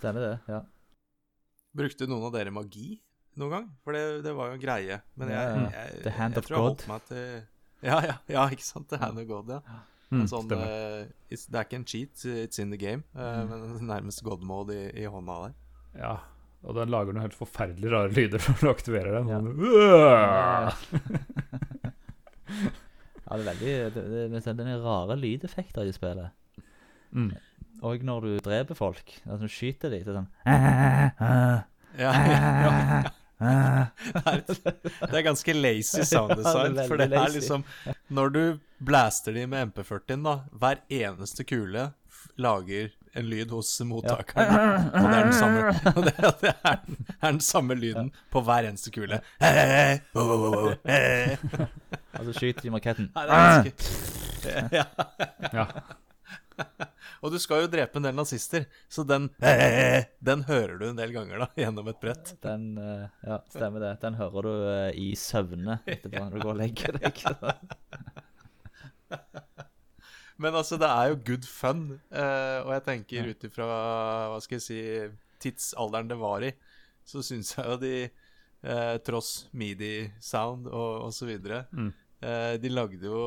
[0.00, 0.32] Stemmer det?
[0.48, 0.62] Ja.
[1.76, 2.96] Brukte noen av dere magi
[3.38, 3.68] noen gang?
[3.84, 4.96] For det, det var jo en greie.
[5.20, 6.68] Men jeg, jeg, jeg, The hand jeg of tror jeg God.
[6.72, 8.88] holdt meg til Ja, ja, ja, ikke sant?
[8.90, 9.60] The hand of God, ja.
[10.10, 10.50] Mm, sånn,
[11.30, 13.04] it's, det er ikke en cheat, it's in the game.
[13.14, 15.54] eh, Men nærmest God mode i, i hånda der.
[16.00, 16.16] Ja.
[16.68, 19.30] Og den lager noen helt forferdelig rare lyder når du aktiverer den.
[19.30, 19.38] Ja.
[19.40, 19.48] Sånn,
[23.30, 24.02] ja, det er veldig det,
[24.34, 26.34] det, det, er rare lydeffekter i spillet.
[27.14, 27.30] Mm.
[27.86, 30.28] Og når du dreper folk, altså når du skyter dem, så er sånn
[32.00, 32.74] Ja, ja.
[33.40, 36.76] Det, er, ganske lazy sound design.
[36.84, 37.62] for det er liksom
[38.12, 38.42] Når du
[38.84, 41.86] blaster de med MP40-en, da Hver eneste kule
[42.36, 44.90] lager en lyd hos mottakeren.
[44.94, 45.60] Og det er den samme,
[46.06, 46.82] det, det er,
[47.20, 49.20] er den samme lyden på hver eneste kule.
[52.18, 52.82] Og så skyter de er
[54.78, 54.84] ja.
[55.52, 55.66] Ja.
[57.20, 59.28] Og du skal jo drepe en del nazister, så den
[60.24, 62.34] Den hører du en del ganger da gjennom et brett.
[62.44, 63.94] Den eh, Ja, stemmer det.
[64.04, 67.14] Den hører du eh, i søvne etterpå når du går og legger deg.
[70.40, 71.82] Men altså, det er jo good fun.
[72.08, 73.66] Uh, og jeg tenker ut ifra
[74.32, 74.80] hva skal jeg si
[75.44, 76.52] tidsalderen det var i,
[77.08, 77.94] så syns jeg jo de,
[78.68, 81.90] uh, tross midi-sound og, og så videre Mm.
[82.24, 83.20] uh, De lagde jo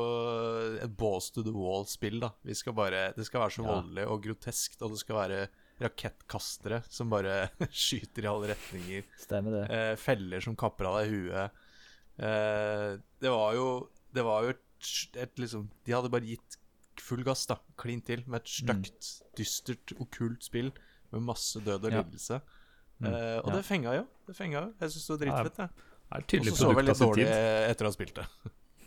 [0.82, 2.30] et balls to the wall-spill, da.
[2.46, 5.40] Vi skal bare, det skal være så voldelig og groteskt, og det skal være
[5.82, 9.06] rakettkastere som bare skyter i alle retninger.
[9.18, 9.64] Stemmer det.
[9.74, 11.62] Eh, feller som kapper av deg huet.
[12.18, 12.90] Eh,
[13.22, 13.64] det var jo
[14.14, 14.60] Det var jo et,
[15.18, 16.54] et liksom De hadde bare gitt
[17.04, 17.58] full gass, da.
[17.80, 18.24] Klin til.
[18.26, 20.70] Med et stygt, dystert, okkult spill
[21.12, 22.02] med masse død og Ja.
[22.02, 22.40] lidelse.
[23.02, 23.06] Mm.
[23.10, 23.56] Eh, og Ja.
[23.58, 24.06] det fenga jo.
[24.26, 24.74] Det fenga jo.
[24.80, 25.56] Jeg syns det var dritfett.
[25.58, 25.70] jeg.
[26.14, 28.26] Er Og så så jeg litt dårlig etter å ha spilt det.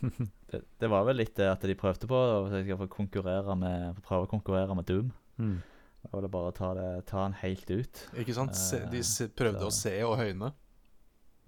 [0.52, 0.62] det.
[0.78, 2.18] Det var vel litt det at de prøvde på,
[2.54, 5.12] de få konkurrere med, prøve å konkurrere med Doom.
[5.38, 5.56] Mm.
[6.04, 8.02] Da var det bare å ta, det, ta den helt ut.
[8.14, 8.54] Ikke sant?
[8.56, 10.52] Se, de Eh, se, prøvde så- å se og høyne.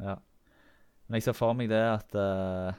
[0.01, 0.17] Ja.
[1.09, 2.73] Men jeg ser for meg det at uh,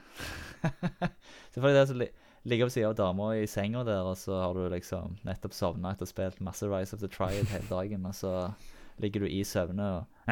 [1.53, 2.07] Selvfølgelig det som li
[2.43, 5.91] ligger ved siden av dama i senga der, og så har du liksom nettopp sovna
[5.93, 8.31] etter å ha spilt masse Rise of the Triad hele dagen, og så
[9.01, 10.03] ligger du i søvne og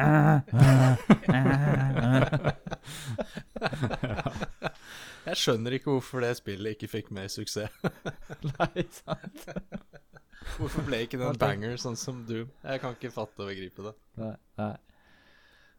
[5.26, 7.74] Jeg skjønner ikke hvorfor det spillet ikke fikk mer suksess.
[8.54, 9.40] Nei, sant?
[10.56, 12.48] Hvorfor ble ikke det en banger sånn som Doom?
[12.64, 13.94] Jeg kan ikke fatte og begripe det.
[14.22, 14.36] Nei.
[14.60, 14.76] nei.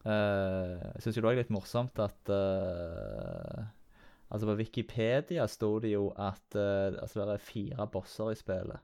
[0.05, 3.57] Uh, jeg syns jo det er litt morsomt at eh,
[4.31, 8.79] Altså, på Wikipedia sto det jo at uh, altså det er fire bosser i spillet.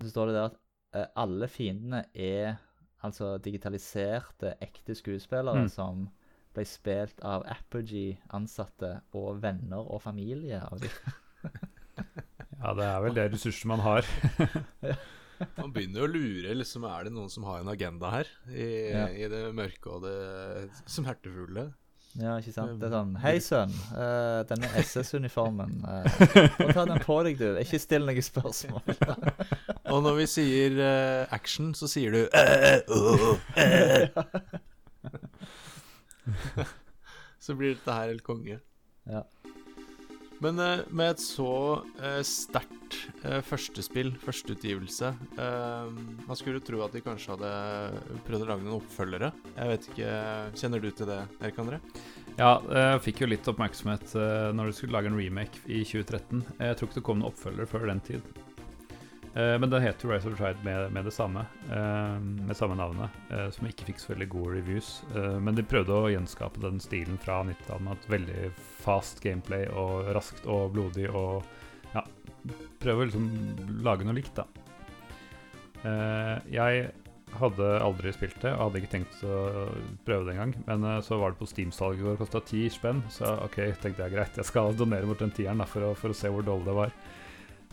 [0.00, 0.56] Så står det der at
[0.96, 2.56] uh, alle fiendene er
[3.04, 5.68] altså digitaliserte, ekte skuespillere Mm.
[5.68, 6.06] som
[6.54, 10.90] ble spilt av Apogee-ansatte og venner og familie av dem.
[12.64, 14.06] Ja, det er vel det ressurser man har.
[15.58, 16.54] Man begynner å lure.
[16.56, 18.30] liksom Er det noen som har en agenda her?
[18.48, 19.02] I, Ja.
[19.12, 21.66] i det mørke og det smertefulle?
[22.14, 22.76] Ja, ikke sant?
[22.78, 23.72] Det er sånn Hei, sønn.
[23.90, 26.04] Uh, denne SS-uniformen uh,
[26.70, 27.56] Ta den på deg, du.
[27.58, 28.86] Ikke still noen spørsmål.
[29.92, 34.06] Og når vi sier uh, action, så sier du uh, eh.
[37.42, 38.60] Så blir dette her helt konge.
[39.10, 39.26] Ja.
[40.44, 47.00] Men eh, med et så uh, sterkt uh, førstespill, førsteutgivelse Man skulle tro at de
[47.04, 47.52] kanskje hadde
[48.26, 49.32] prøvd å lage noen oppfølgere.
[49.54, 50.10] Jeg vet ikke,
[50.60, 51.80] Kjenner du til det, Erik André?
[52.34, 56.42] Ja, jeg fikk jo litt oppmerksomhet eh, når du skulle lage en remake i 2013.
[56.58, 58.43] Jeg tror ikke det kom noen oppfølger før den tid.
[59.34, 63.10] Eh, Men det heter Rise of the med, med det samme, uh, med samme navnet,
[63.32, 64.90] uh, som ikke fikk så veldig gode reviews.
[65.14, 68.50] Men de prøvde å gjenskape den stilen fra 90-tallet med et veldig
[68.84, 71.42] fast gameplay og raskt og blodig og
[71.94, 72.04] ja,
[72.82, 73.26] prøve å liksom
[73.82, 74.46] lage noe likt, da.
[76.48, 76.86] Jeg
[77.34, 79.66] hadde aldri spilt det, og hadde ikke tenkt å
[80.06, 80.54] prøve det engang.
[80.68, 83.02] Men så var det på Steam-salget i går, kosta ti spenn.
[83.12, 86.14] Så ok, tenkte jeg greit, jeg skal donere bort den tieren da, for, å, for
[86.14, 86.96] å se hvor dårlig det var.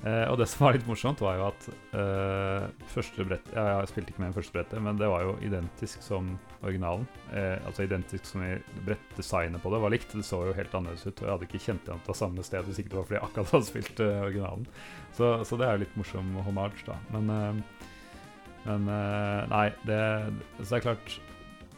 [0.01, 3.91] Eh, og det som var litt morsomt, var jo at eh, første brett ja, Jeg
[3.91, 6.31] spilte ikke med første brettet, men det var jo identisk som
[6.65, 7.05] originalen.
[7.29, 8.55] Eh, altså identisk som i
[8.87, 10.15] brettdesignet på det var likt.
[10.17, 12.21] Det så jo helt annerledes ut, og jeg hadde ikke kjent igjen at det var
[12.23, 14.67] samme sted hvis ikke det var fordi jeg akkurat hadde spilt eh, originalen.
[15.17, 16.97] Så, så det er jo litt morsom homage, da.
[17.13, 17.63] Men eh,
[18.61, 19.99] men eh, nei, det,
[20.59, 21.15] så det er klart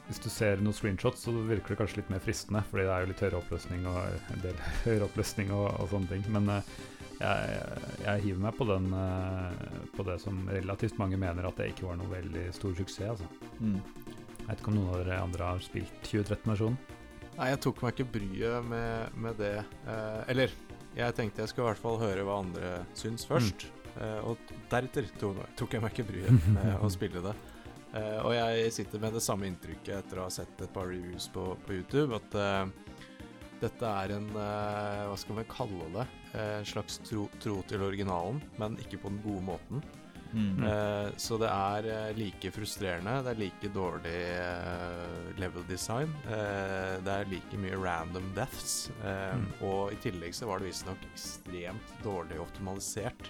[0.10, 2.64] Hvis du ser noen screenshots, så virker det kanskje litt mer fristende.
[2.72, 6.12] Fordi det er jo litt høyere oppløsning og en del høyere oppløsning og, og sånne
[6.12, 6.28] ting.
[6.36, 6.52] Men
[7.20, 11.72] jeg, jeg hiver meg på, den, eh, på det som relativt mange mener at det
[11.74, 13.14] ikke var noe veldig stor suksess.
[13.14, 13.54] Altså.
[13.60, 13.80] Mm.
[14.44, 16.82] Jeg vet ikke om noen av dere andre har spilt 2013-versjonen?
[17.34, 19.56] Nei, jeg tok meg ikke bryet med, med det.
[19.90, 20.58] Eh, eller,
[20.94, 23.68] jeg tenkte jeg skulle i hvert fall høre hva andre syns først.
[23.94, 27.34] Eh, og deretter tok, tok jeg meg ikke bryet med å spille det.
[27.94, 31.28] Eh, og jeg sitter med det samme inntrykket etter å ha sett et par reviews
[31.34, 32.93] på, på YouTube, at eh,
[33.64, 36.08] dette er en eh, Hva skal vi kalle det?
[36.34, 39.84] Eh, en slags tro, tro til originalen, men ikke på den gode måten.
[40.34, 40.64] Mm.
[40.66, 44.22] Eh, så det er like frustrerende, det er like dårlig
[45.38, 46.14] level design.
[46.26, 48.90] det er like mye random deaths.
[49.04, 49.48] Mm.
[49.70, 53.30] Og i tillegg så var det visstnok ekstremt dårlig optimalisert.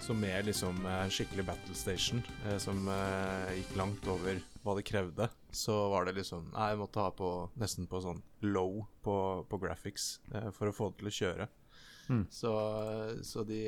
[0.00, 4.84] Så med liksom en skikkelig battle station, eh, som eh, gikk langt over hva det
[4.86, 9.16] krevde, så var det liksom Nei, jeg måtte ha på nesten på sånn low på,
[9.50, 11.48] på graphics eh, for å få det til å kjøre.
[12.06, 12.22] Mm.
[12.30, 12.52] Så,
[13.26, 13.60] så de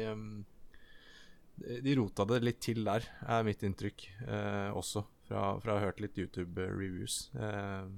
[1.59, 5.03] de rota det litt til der, er mitt inntrykk eh, også.
[5.27, 7.17] Fra, fra å ha hørt litt YouTube-reviews.
[7.35, 7.89] Eh,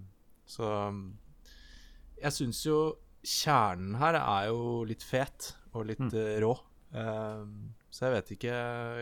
[0.48, 0.70] så
[2.22, 2.78] jeg syns jo
[3.20, 6.16] kjernen her er jo litt fet og litt Mm.
[6.16, 6.54] eh, rå.
[6.96, 7.44] Eh,
[7.90, 8.58] så jeg vet ikke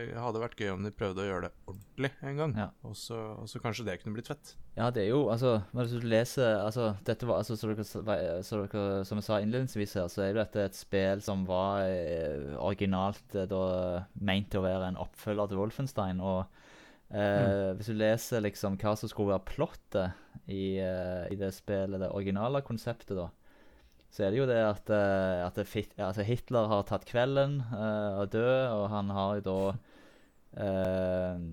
[0.09, 2.55] Det hadde vært gøy om de prøvde å gjøre det ordentlig en gang.
[2.57, 2.68] Ja.
[2.89, 4.55] Og, så, og så kanskje det kunne blitt fett.
[4.78, 8.62] Ja, det er jo altså hvis du leser altså, dette var, altså, så dere, så
[8.62, 12.55] dere, Som jeg sa innledningsvis her, så er jo dette et spill som var eh,
[12.57, 13.62] originalt eh, da
[14.14, 16.22] meint til å være en oppfølger til Wolfenstein.
[16.24, 16.47] Og
[17.11, 22.01] eh, hvis du leser liksom hva som skulle være plottet i, eh, i det spillet,
[22.01, 23.28] det originale konseptet, da,
[24.11, 28.18] så er det jo det at, eh, at fit, altså Hitler har tatt kvelden eh,
[28.22, 29.59] og død, og han har jo da
[30.64, 31.44] eh,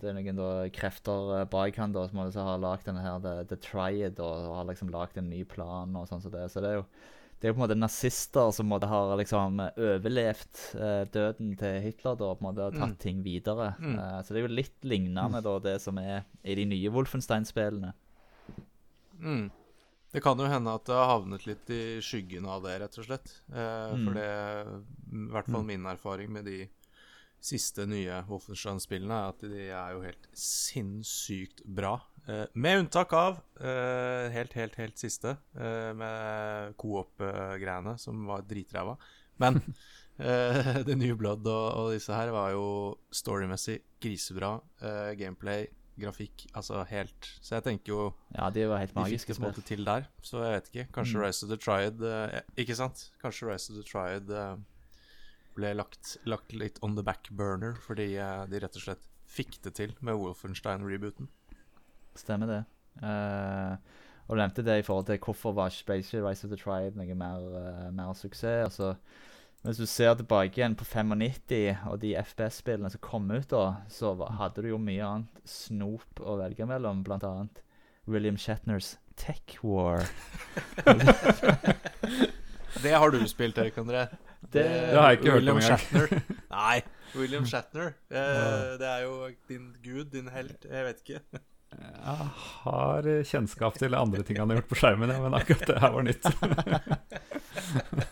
[0.00, 3.60] Det er noen da krefter bak han da, som har lagd denne her The, The
[3.62, 6.48] Triad og, og har liksom lagd en ny plan og sånn som det.
[6.52, 6.86] Så det er jo
[7.42, 11.80] det er jo på en måte nazister som måte har liksom overlevd eh, døden til
[11.82, 13.00] Hitler da, og på en måte har tatt Mm.
[13.02, 13.72] ting videre.
[13.82, 13.96] Mm.
[13.98, 17.90] Uh, så det er jo litt lignende da, det som er i de nye Wolfenstein-spillene.
[19.18, 19.50] Mm.
[20.12, 23.06] Det kan jo hende at det har havnet litt i skyggen av det, rett og
[23.08, 23.30] slett.
[23.52, 24.04] Eh, Mm.
[24.04, 24.28] For det
[25.12, 25.66] I hvert fall Mm.
[25.66, 26.68] min erfaring med de
[27.42, 31.96] siste nye Wolfenstein-spillene er at de er jo helt sinnssykt bra.
[32.28, 38.96] Eh, med unntak av eh, helt, helt, helt siste, eh, med coop-greiene, som var dritræva.
[39.42, 39.58] Men
[40.18, 44.60] eh, The New Blood og, og disse her var jo storymessig grisebra.
[44.80, 45.66] Eh, gameplay,
[46.02, 48.02] grafikk, altså helt Så jeg tenker jo
[48.34, 50.86] Ja, de var helt magiske de fikk til der, så jeg vet ikke.
[50.98, 51.24] Kanskje Mm.
[51.24, 53.06] Rise of the Triad eh, Ikke sant?
[53.22, 54.56] Kanskje Rise of the Triad eh,
[55.56, 59.62] ble lagt, lagt litt on the back burner fordi eh, de rett og slett fikk
[59.64, 61.28] det til med Wolfenstein-rebooten.
[62.18, 62.62] Stemmer det.
[63.00, 63.78] Uh,
[64.28, 67.16] og du nevnte det i forhold til hvorfor var Space Rise of the Triad noe
[67.16, 68.66] mer, uh, mer suksess.
[68.66, 68.94] Altså,
[69.62, 74.14] hvis du ser tilbake igjen på 95 og de FPS-spillene som kom ut da, så
[74.38, 77.60] hadde du jo mye annet snop å velge mellom, blant annet
[78.10, 80.02] William Shatners Tech War.
[82.82, 84.06] Det har du spilt, Erik André.
[84.40, 85.80] Det- Det har jeg ikke hørt om engang.
[86.50, 86.82] Nei,
[87.14, 87.92] William Shatner.
[88.10, 90.64] Eh, det er jo din gud, din helt.
[90.64, 91.20] Jeg vet ikke.
[91.72, 92.28] Jeg
[92.64, 96.02] har kjennskap til andre ting han har gjort på skjermen, men akkurat det her var
[96.02, 96.26] nytt.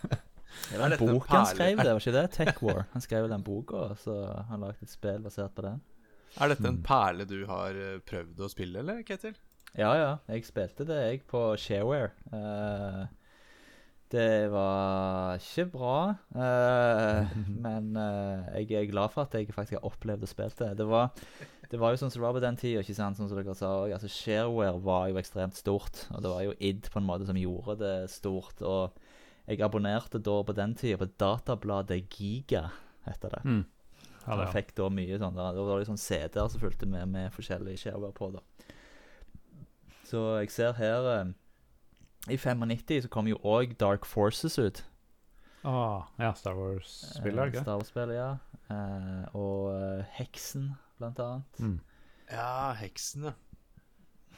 [0.71, 2.25] Det var en bok han skrev, det var ikke det?
[2.37, 2.85] Tech War.
[2.93, 4.17] Han skrev den boka, så
[4.49, 5.81] han lagde et spill basert på den.
[6.39, 6.77] Er dette Mm.
[6.77, 9.35] en perle du har eh, prøvd å spille, eller, Ketil?
[9.75, 10.11] Ja, ja.
[10.31, 12.11] Jeg spilte det, jeg, på Shareware.
[12.31, 13.05] Uh,
[14.11, 15.97] det var ikke bra,
[16.35, 20.73] uh, men uh, jeg er glad for at jeg faktisk har opplevd og spilt det.
[20.81, 21.11] Det var,
[21.71, 23.55] det var jo sånn som det var på den tida, ikke sant, sånn som dere
[23.55, 23.93] sa òg.
[23.95, 27.39] Altså, Shareware var jo ekstremt stort, og det var jo id på en måte som
[27.39, 28.59] gjorde det stort.
[28.63, 29.00] Og
[29.51, 32.69] jeg abonnerte da på den tida på databladet Giga,
[33.07, 33.41] heter det.
[33.45, 33.61] Mm.
[34.21, 37.09] Ja, det, jeg fikk da mye sånn der, Det var sånn CD-er som fulgte med
[37.09, 38.31] med forskjellige skjermer på.
[38.35, 38.41] da
[40.05, 41.31] Så jeg ser her eh,
[42.29, 44.83] I 95 så kom jo òg Dark Forces ut.
[45.63, 47.61] ah, ja, Star Wars-spillet, Eh, ikke?
[47.65, 48.37] Star Wars-spillet, ja.
[48.69, 51.59] Eh, og eh, Heksen, blant annet.
[51.59, 51.79] Mm.
[52.31, 53.33] Ja, heksen, ja.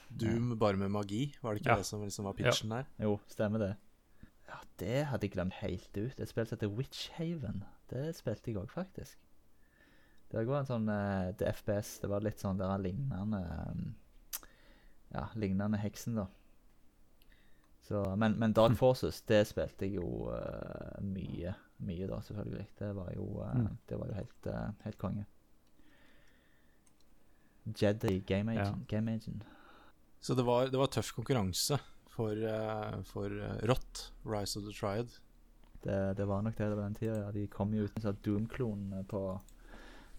[0.10, 1.76] Doom bare med magi, var det ikke Ja.
[1.78, 2.86] det som liksom var pitchen der?
[3.02, 3.76] Jo, stemmer det.
[4.54, 6.20] Ja, Det hadde jeg glemt helt ut.
[6.20, 7.64] Et spill som heter Witchhaven.
[7.90, 9.18] Det spilte jeg òg, faktisk.
[10.34, 12.00] Det var en sånn eh, Det FPS.
[12.04, 14.46] Det var litt sånn der lignende eh,
[15.14, 16.28] Ja, lignende Heksen, da.
[17.84, 21.52] Så, men, men Dark Forces, det spilte jeg jo uh, mye.
[21.84, 22.68] Mye, da, selvfølgelig.
[22.80, 23.68] Det var jo, Mm.
[23.90, 25.26] det var jo helt, uh, helt konge.
[27.82, 28.88] Jedi Game Agent.
[28.88, 29.44] Game Agent.
[30.22, 31.78] Så det var, det var tøff konkurranse
[32.14, 35.10] for, eh, for eh, Rått, Rise of the Triad.
[35.84, 37.18] Det, det var nok det det var den tida.
[37.26, 37.32] Ja.
[37.36, 39.24] De kom jo uten sånn Doom-klon på,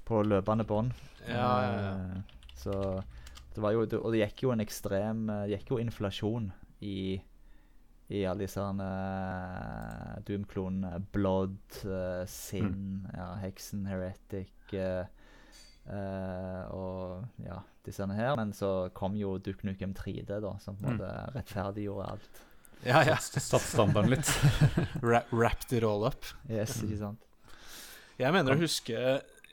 [0.04, 0.92] på løpende bånd.
[1.24, 1.92] Ja, ja, ja.
[1.92, 2.74] Eh, Så
[3.54, 6.52] det var jo Og det gikk jo en ekstrem eh, Det gikk jo inflasjon
[6.84, 7.20] i
[8.12, 10.98] i alle disse uh, Doom-klonene.
[11.12, 11.56] Blood,
[11.88, 15.06] uh, Sin, ja, Heksen, Heretic eh,
[15.86, 18.36] eh, og ja, disse her.
[18.36, 20.98] Men så kom jo Duke Nukem 3D, da, som på en Mm.
[20.98, 22.40] måte rettferdiggjorde alt.
[22.84, 23.16] Ja, ja.
[23.16, 24.28] Satt standarden litt.
[25.02, 26.24] Ra wrapped it all up.
[26.50, 27.20] Yes, ikke sant?
[28.18, 28.94] Jeg mener å huske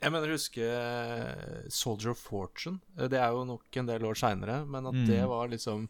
[0.02, 2.80] Jeg mener å huske eh, Soldier of Fortune.
[2.98, 5.06] Eh, Det er jo nok en del år seinere, men at Mm.
[5.06, 5.88] det var liksom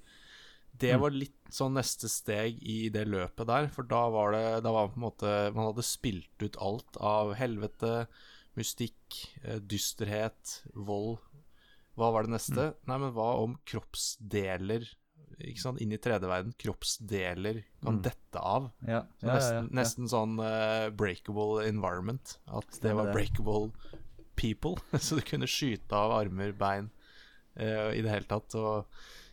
[0.79, 1.01] Det Mm.
[1.01, 3.69] var litt sånn neste steg i det løpet der.
[3.69, 7.35] For da var det Da var på en måte Man hadde spilt ut alt av
[7.35, 8.07] helvete,
[8.59, 11.19] mystikk, eh, dysterhet, vold.
[11.97, 12.75] Hva var det neste?
[12.89, 14.87] Nei, men hva om kroppsdeler
[15.43, 16.53] Ikke sant, inn i 3D-verden.
[16.61, 18.03] Kroppsdeler kan Mm.
[18.05, 18.71] dette av.
[18.87, 19.63] Ja, Så ja, nesten, ja.
[19.81, 22.37] nesten sånn uh, breakable environment.
[22.47, 23.73] At det var breakable
[24.37, 24.77] people.
[25.03, 26.91] Så du kunne skyte av armer, bein
[27.59, 28.55] uh, i det hele tatt.
[28.55, 28.87] Og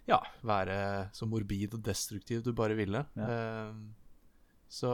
[0.07, 3.05] ja, være så morbid og destruktiv du bare ville.
[3.20, 3.76] Uh,
[4.70, 4.89] så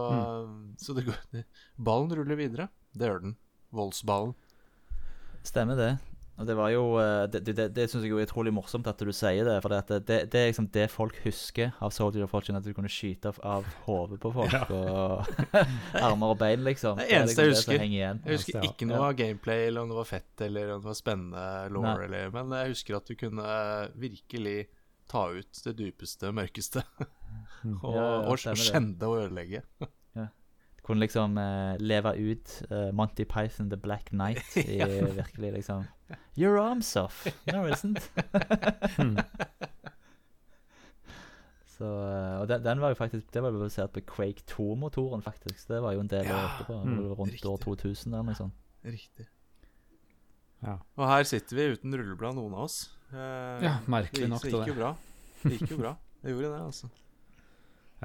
[0.77, 1.45] så det går
[1.77, 2.67] Ballen ruller videre.
[2.91, 3.37] Det gjør den.
[3.77, 4.35] Voldsballen.
[5.45, 5.93] Stemmer det.
[6.35, 8.99] Og det var jo eh, Det, det, det, syns jeg jo er utrolig morsomt at
[8.99, 9.53] du sier det.
[9.63, 12.73] For det, det, det er liksom det folk husker av Soldier of Fortune, at du
[12.75, 14.65] kunne skyte av, av hodet på folk Ja.
[14.75, 16.99] og armer og bein, liksom.
[16.99, 17.85] Det eneste jeg liksom husker.
[17.87, 18.19] igjen.
[18.25, 19.07] Jeg husker ikke noe Ja.
[19.13, 21.45] av gameplay, eller om det var fett, eller om det var spennende
[21.77, 23.47] law, eller Men jeg husker at du kunne
[23.95, 24.57] virkelig
[25.07, 26.83] ta ut det dypeste, mørkeste.
[27.79, 28.67] og, Ja, ja, og stemmer det.
[28.73, 29.63] skjende og ødelegge.
[30.85, 34.85] Kunne liksom eh, leve ut eh, Monty Python The Black Knight i Ja.
[35.17, 35.85] virkelig liksom
[36.37, 37.25] Your arm's off.
[37.49, 38.05] No, isn't.
[38.99, 39.17] Hmm.
[41.75, 45.21] Så, eh, og den, den var jo faktisk Det var jo basert på Quake 2-motoren,
[45.25, 45.67] faktisk.
[45.67, 46.77] Det var jo en del år etterpå.
[46.83, 47.49] mm, rundt riktig.
[47.51, 48.53] år 2000 eller noe sånt.
[48.85, 49.25] Riktig.
[50.63, 50.77] Ja.
[50.95, 52.77] Og her sitter vi uten rulleblad, noen av oss.
[53.11, 53.17] Eh,
[53.65, 54.77] ja, det merkelig gikk, nok gikk jo det.
[54.79, 54.93] bra.
[55.43, 55.91] Det gikk jo bra.
[56.21, 56.89] Det gjorde det, altså.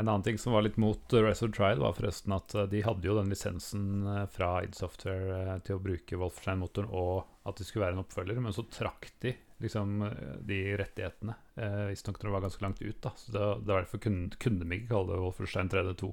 [0.01, 2.65] En annen ting som var litt mot Razor Rise of Trial, var forresten at uh,
[2.71, 7.61] de hadde jo den lisensen uh, fra id Software til å bruke Wolfenstein-motoren, og at
[7.61, 10.01] det skulle være en oppfølger, men så trakk de liksom
[10.49, 11.37] de rettighetene.
[11.53, 13.13] Uh, Visstnok når det var ganske langt ut, da.
[13.21, 16.13] Så det, det var derfor kunne, kunne de ikke kalle det Wolfenstein 3D2.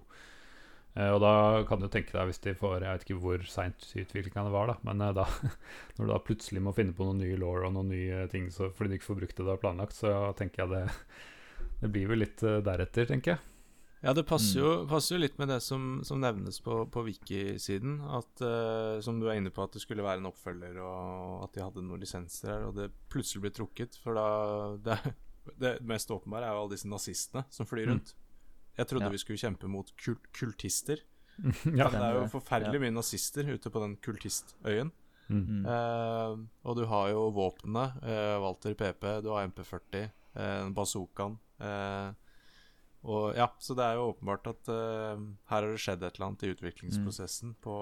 [0.97, 1.33] Uh, og da
[1.71, 4.79] kan du tenke deg, hvis de får Jeg vet ikke hvor seint utviklinga var, da,
[4.83, 5.29] men da,
[5.95, 8.67] når du da plutselig må finne på noen nye law og noen nye ting så,
[8.75, 10.88] fordi du ikke får brukt det du har planlagt, så tenker jeg det
[11.85, 13.53] det blir vel litt deretter, tenker jeg.
[14.03, 14.65] Ja, det passer, Mm.
[14.65, 17.95] jo, passer jo litt med det som, som nevnes på, på Wiki-siden.
[18.05, 21.53] At eh, Som du er inne på, at det skulle være en oppfølger, og at
[21.57, 23.97] de hadde noen lisenser her, og det plutselig ble trukket.
[24.03, 25.13] For da Det,
[25.57, 27.91] det mest åpenbare er jo alle disse nazistene som flyr Mm.
[27.95, 28.13] rundt.
[28.77, 29.09] Jeg trodde Ja.
[29.09, 30.99] vi skulle kjempe mot kul kultister.
[31.65, 31.89] ja.
[31.89, 34.91] det er jo forferdelig forferdelig mye nazister ute på den kultistøyen.
[35.29, 35.41] Mm.
[35.45, 35.65] -hmm.
[35.67, 37.93] uh, og du har jo våpnene.
[38.03, 41.37] Uh, Walter PP, du har MP40, uh, bazookaen.
[41.59, 42.13] Eh,
[43.07, 45.15] og ja, så det er jo åpenbart at uh,
[45.51, 47.75] her har det skjedd et eller annet i utviklingsprosessen på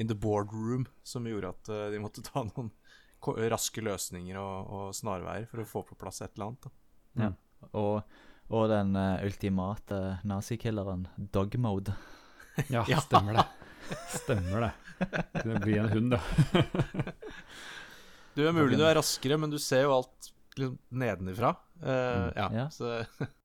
[0.00, 2.70] in the boardroom som gjorde at uh, de måtte ta noen
[3.52, 6.66] raske løsninger og, og snarveier for å få på plass et eller annet.
[7.14, 7.30] Da.
[7.72, 8.02] Og,
[8.52, 11.94] og den uh, ultimate nazikilleren, Dogmode.
[12.70, 13.00] Ja, Ja.
[13.02, 13.46] stemmer det.
[14.12, 14.72] Stemmer det.
[15.44, 16.20] Det blir en hund, da.
[18.34, 21.54] Du er mulig du er raskere, men du ser jo alt liksom nedenifra.
[21.82, 22.32] Uh, Mm.
[22.36, 22.66] ja, Ja.
[22.70, 23.04] så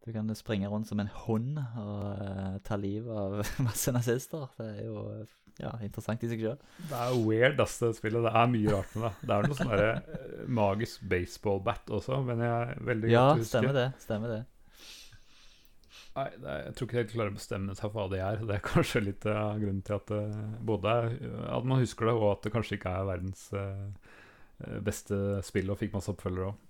[0.00, 4.46] Du kan springe rundt som en hund og uh, ta livet av masse nazister.
[4.56, 5.02] Det er jo
[5.60, 6.62] ja, interessant i seg sjøl.
[6.88, 8.24] Det er weird, ass, det spillet.
[8.24, 9.10] Det er mye rart med det.
[9.28, 13.42] Det er noe sånn eh, magisk baseball-bat også, men jeg er veldig Ja, godt å
[13.42, 13.50] huske.
[13.50, 13.84] stemmer det.
[14.06, 14.40] Stemmer det.
[16.16, 18.40] Nei, er, jeg tror ikke jeg klarer å bestemme seg for hva det er.
[18.48, 20.24] Det er kanskje litt av grunnen til at det
[20.72, 20.96] både
[21.58, 23.44] at man husker det, og at det kanskje ikke er verdens
[24.84, 26.66] beste spill og fikk masse oppfølgere òg.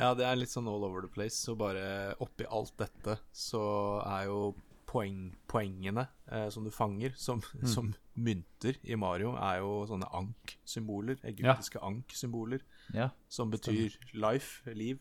[0.00, 1.34] Ja, det er litt sånn all over the place.
[1.36, 3.62] Så bare oppi alt dette så
[4.06, 4.54] er jo
[4.86, 7.66] poeng, poengene eh, som du fanger, som, Mm.
[7.68, 11.16] som mynter i Mario, er jo sånne ank-symboler.
[11.24, 12.60] Egyptiske ank-symboler.
[12.92, 13.10] Ja.
[13.28, 14.98] Som betyr life, liv.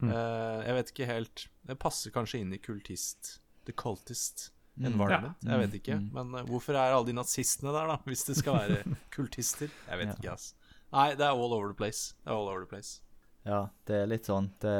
[0.00, 0.10] Mm.
[0.12, 4.92] Eh, jeg vet ikke helt Det passer kanskje inn i kultist The cultist Mm.
[4.92, 5.36] environment.
[5.42, 5.56] Ja.
[5.56, 5.94] Jeg vet ikke.
[5.98, 6.12] Mm.
[6.12, 7.96] Men eh, hvorfor er alle de nazistene der, da?
[8.04, 9.70] Hvis det skal være kultister?
[9.88, 10.12] Jeg vet Ja.
[10.20, 10.54] ikke, ass.
[10.92, 12.12] Nei, det er all over the place.
[12.24, 13.00] Det er all over the place.
[13.46, 14.74] Ja, det er litt sånn Det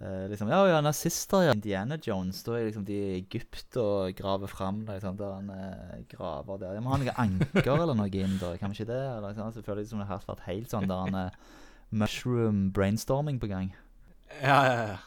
[0.00, 1.54] eh, Liksom Ja, ja, nazister, ja.
[1.56, 2.42] Indiana Jones.
[2.44, 6.76] Da er liksom de i Egypt og graver fram liksom, der han eh, graver der.
[6.76, 9.02] De må ha noe anker eller noe inn der, kan vi ikke det?
[9.16, 11.38] Eller, liksom, jeg som det har vært helt sånn der han eh,
[11.90, 13.72] mushroom brainstorming på gang.
[14.40, 14.98] Ja, ja, ja.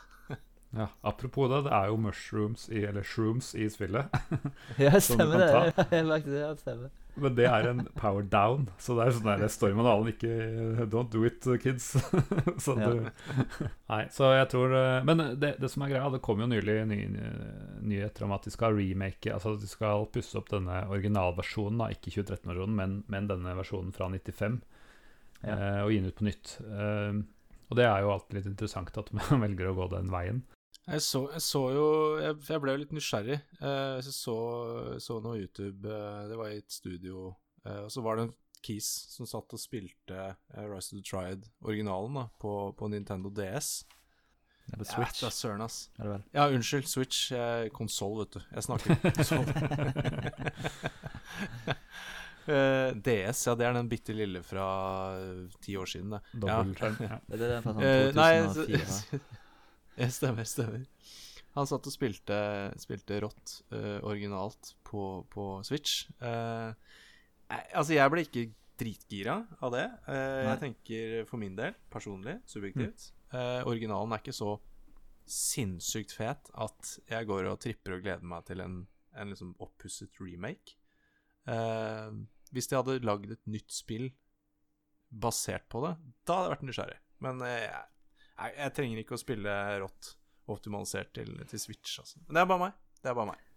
[0.74, 4.10] Ja, apropos det, det er jo mushrooms i, eller shrooms i spillet.
[4.82, 5.50] Ja, stemmer det.
[5.94, 6.92] Jeg faktisk, ja, stemmer.
[7.14, 10.86] Men det er en power down, så det er sånn der Storm og Dalen ikke
[10.90, 11.92] Don't do it, kids.
[12.66, 12.88] så Ja.
[12.90, 13.04] du
[13.92, 16.80] Nei, så jeg tror eh, Men det, det som er greia, det kom jo nylig
[16.90, 16.98] ny,
[17.86, 21.92] nyheter om at de skal remake Altså at de skal pusse opp denne originalversjonen, da,
[21.94, 24.58] ikke 2013-versjonen, men, men denne versjonen fra 95,
[25.44, 25.54] Ja.
[25.54, 26.56] eh, og gi den ut på nytt.
[26.66, 27.22] Eh,
[27.70, 30.42] og det er jo alltid litt interessant at man velger å gå den veien.
[30.84, 31.84] Jeg så, jeg så jo
[32.20, 33.38] Jeg, jeg ble jo litt nysgjerrig.
[33.62, 34.36] Eh, jeg så,
[35.00, 37.30] så noe YouTube eh, Det var i et studio,
[37.66, 38.34] eh, og så var det en
[38.64, 43.32] Keys som satt og spilte eh, Rise of the Triad, originalen, da, på, på Nintendo
[43.36, 43.84] DS.
[44.72, 45.90] Eller Ja, Switch, da søren, ass.
[46.00, 46.22] er det vel.
[46.38, 46.88] Ja, unnskyld.
[46.88, 47.26] Switch.
[47.36, 48.42] Eh, Konsoll, vet du.
[48.56, 49.48] Jeg snakker konsoll.
[52.44, 54.64] Eh, DS, ja, det er den bitte lille fra
[55.16, 56.20] eh, ti år siden, det.
[56.44, 56.98] Dobbeltskjerm.
[57.06, 57.20] Ja.
[57.24, 59.20] Det er det fra sånn Eh, nei, så-
[59.98, 60.86] Ja, stemmer, stemmer.
[61.54, 62.36] Han satt og spilte,
[62.82, 66.08] spilte rått uh, originalt på, på Switch.
[66.18, 66.74] Uh,
[67.76, 68.46] altså, jeg ble ikke
[68.82, 69.86] dritgira av det.
[70.08, 74.56] Uh, jeg tenker for min del, personlig, subjektivt eh, Originalen er ikke så
[75.30, 78.82] sinnssykt fet at jeg går og tripper og gleder meg til en,
[79.14, 80.76] en liksom oppusset remake.
[82.54, 84.10] Hvis de hadde lagd et nytt spill
[85.10, 85.96] basert på det,
[86.28, 87.00] da hadde jeg vært nysgjerrig.
[87.24, 87.82] Men jeg,
[88.34, 90.14] jeg, jeg trenger ikke å spille rått
[90.52, 91.98] optimalisert til, til Switch.
[92.02, 92.20] Altså.
[92.28, 92.80] Men det er bare meg.
[93.00, 93.50] Det er bare meg.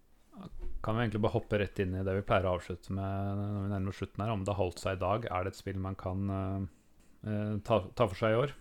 [0.85, 3.63] Kan vi egentlig bare hoppe rett inn i det vi pleier å avslutte med når
[3.65, 5.29] vi nærmer oss slutten her, om det har holdt seg i dag?
[5.33, 6.67] Er det et spill man kan eh,
[7.27, 8.53] eh, ta, ta for seg i år?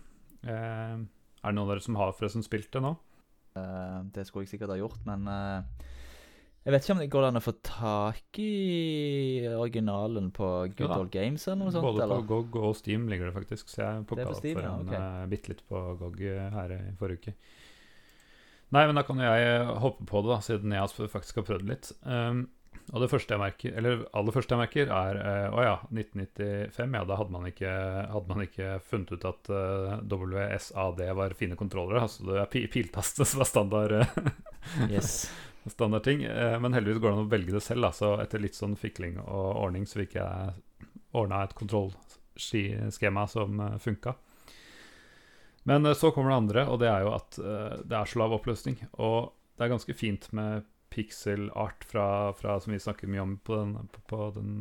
[0.46, 2.94] Uh, er det noen av dere som har forresten spilt det nå?
[3.56, 5.86] Uh, det skulle jeg sikkert ha gjort, men eh,
[6.66, 10.96] jeg vet ikke om det går an å få tak i originalen på Good ja,
[10.98, 11.86] Old Games eller noe sånt?
[11.86, 12.24] Både eller?
[12.24, 14.90] på GOG og Steam ligger det faktisk, så jeg er på opp for ja, en
[14.90, 14.96] ok.
[14.98, 16.24] eh, bitte litt på GOG
[16.56, 17.36] her i forrige uke.
[18.74, 21.70] Nei, men da kan jeg eh, hoppe på det, da, siden jeg faktisk har prøvd
[21.70, 21.92] litt.
[22.02, 22.48] Um,
[22.94, 25.76] og det første jeg merker, eller aller første jeg merker, er Å uh, oh ja,
[25.94, 26.98] 1995.
[26.98, 27.72] Ja, da hadde man ikke,
[28.10, 32.02] hadde man ikke funnet ut at uh, WSAD var fine kontrollere.
[32.06, 34.00] Altså det er pi- piltaste som var standard.
[34.02, 34.32] eh,
[34.90, 35.28] Yes.
[35.72, 36.24] standardting.
[36.24, 37.86] Eh, Men heldigvis går det an å velge det selv.
[37.86, 37.92] Da.
[37.92, 40.54] Så etter litt sånn fikling og ordning, så fikk jeg
[41.16, 44.16] ordna et kontrollskema som uh, funka.
[45.66, 48.22] Men eh, så kommer det andre, og det er jo at eh, det er så
[48.22, 48.78] lav oppløsning.
[49.02, 53.32] Og det er ganske fint med pixel art fra, fra som vi snakker mye om
[53.44, 54.52] på den, på, den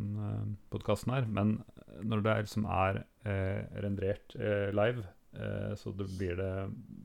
[0.74, 1.28] podkasten her.
[1.30, 1.60] Men
[2.04, 5.15] når det liksom er eh, rendrert eh, live, eh,
[5.80, 6.52] så det blir det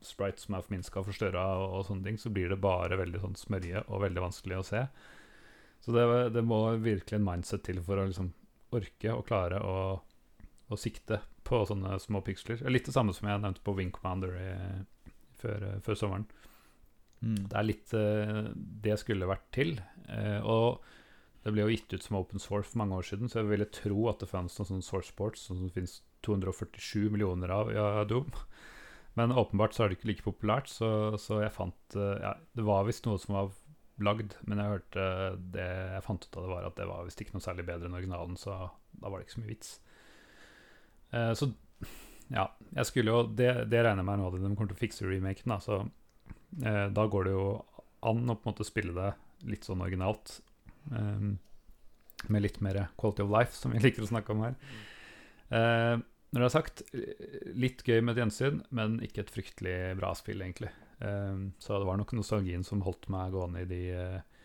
[0.06, 3.22] sprites som er forminska og forstørra og, og sånne ting, så blir det bare veldig
[3.22, 4.84] sånn smørje og veldig vanskelig å se.
[5.80, 6.04] Så det,
[6.36, 8.30] det må virkelig en mindset til for å liksom
[8.76, 9.76] orke og klare å,
[10.70, 12.62] å sikte på sånne små piksler.
[12.70, 14.50] Litt det samme som jeg nevnte på Wing Commander i,
[15.40, 16.28] før, eh, før sommeren.
[17.20, 17.42] Mm.
[17.48, 18.42] Det er litt eh,
[18.86, 19.74] det skulle vært til.
[20.08, 20.84] eh, og
[21.44, 23.72] det ble jo gitt ut som open source for mange år siden, så jeg ville
[23.72, 28.30] tro at det fantes noen sånne source sports som finnes 247 millioner av ja, Doom.
[29.18, 32.64] Men åpenbart så er det ikke like populært, så, så jeg fant eh, ja, Det
[32.66, 33.50] var visst noe som var
[34.00, 35.06] lagd, men jeg hørte
[35.52, 37.90] det jeg fant ut av det, var at det var visst ikke noe særlig bedre
[37.90, 38.54] enn originalen, så
[38.96, 39.72] da var det ikke så mye vits.
[41.10, 41.50] Eh, så
[42.30, 44.84] ja, jeg skulle jo Det, det regner jeg med nå at de kommer til å
[44.84, 45.80] fikse remaken, da, så
[46.62, 47.46] eh, da går det jo
[48.06, 49.10] an å på en måte spille det
[49.50, 50.38] litt sånn originalt.
[50.94, 51.30] eh,
[52.28, 54.56] med litt mer quality of life, som vi liker å snakke om her.
[55.50, 55.96] Eh,
[56.30, 56.82] når det er sagt,
[57.58, 60.70] litt gøy med et gjensyn, men ikke et fryktelig bra spill, egentlig.
[61.02, 64.44] Eh, så det var nok nostalgien som holdt meg gående i, de, eh,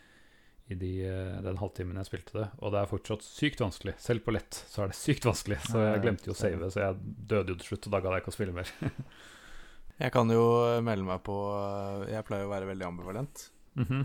[0.73, 2.47] i de, eh, den halvtimen jeg spilte det.
[2.57, 3.95] Og det er fortsatt sykt vanskelig.
[4.01, 5.61] Selv på lett så er det sykt vanskelig.
[5.67, 8.17] Så jeg glemte jo å save, så jeg døde jo til slutt, og da gadd
[8.17, 8.75] jeg ikke å spille mer.
[9.95, 10.41] Jeg kan jo
[10.83, 11.33] melde meg på
[12.11, 13.45] Jeg pleier å være veldig ambivalent.
[13.79, 14.01] Mm -hmm.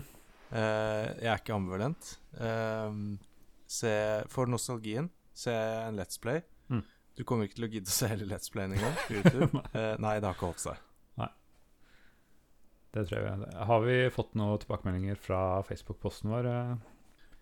[0.51, 2.19] Uh, jeg er ikke ambivalent.
[2.35, 3.17] Uh,
[3.67, 3.91] se,
[4.27, 6.43] for nostalgien, se en Let's Play.
[7.11, 7.17] Mm.
[7.19, 9.61] Du kommer ikke til å gidde å se hele Let's Play engang på YouTube.
[9.75, 10.79] Eh, nei, det har ikke holdt seg.
[12.91, 13.51] Det tror jeg.
[13.69, 16.47] Har vi fått noen tilbakemeldinger fra Facebook-posten vår?
[16.51, 16.73] eh?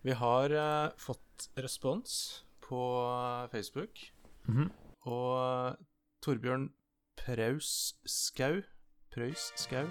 [0.06, 2.78] Vi har uh, fått respons på
[3.50, 3.98] Facebook,
[4.46, 4.70] Mhm.
[5.10, 5.74] og eh,
[6.22, 6.68] Torbjørn
[7.18, 8.62] Praus Skau
[9.12, 9.84] Preus Skau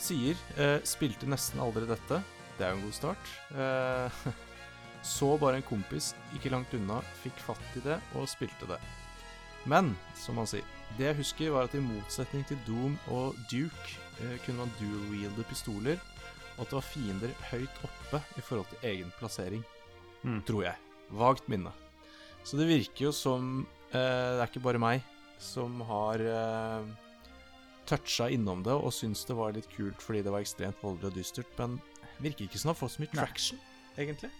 [0.00, 2.22] sier uh, Spilte nesten aldri dette.
[2.56, 3.34] Det er jo en god start.
[3.52, 4.22] Eh,
[5.02, 8.78] så bare en kompis ikke langt unna fikk fatt i det og spilte det.
[9.68, 10.64] Men, som han sier,
[10.98, 15.44] det jeg husker var at i motsetning til Doom og Duke eh, kunne man dual-wielde
[15.48, 16.00] pistoler,
[16.56, 19.62] og at det var fiender høyt oppe i forhold til egen plassering,
[20.22, 20.38] Mm.
[20.46, 20.76] tror jeg.
[21.18, 21.72] Vagt minne.
[22.46, 25.02] Så det virker jo som eh, det er ikke bare meg
[25.42, 26.84] som har eh,
[27.90, 31.16] toucha innom det og syns det var litt kult fordi det var ekstremt voldelig og
[31.18, 31.74] dystert, men
[32.22, 33.18] virker ikke som det har fått så mye Nei.
[33.24, 33.58] traction,
[33.98, 34.30] egentlig.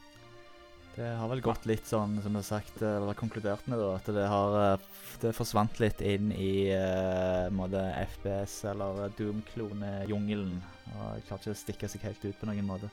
[0.93, 3.95] Det har vel gått litt sånn, som du har sagt, eh, eller konkludert med, da,
[3.97, 4.89] at det har eh,
[5.23, 7.79] Det forsvant litt inn i uh, måte
[8.17, 10.57] FPS eller Doom-klone-jungelen.
[10.97, 12.91] Og jeg klarer ikke å stikke seg helt ut på noen måte.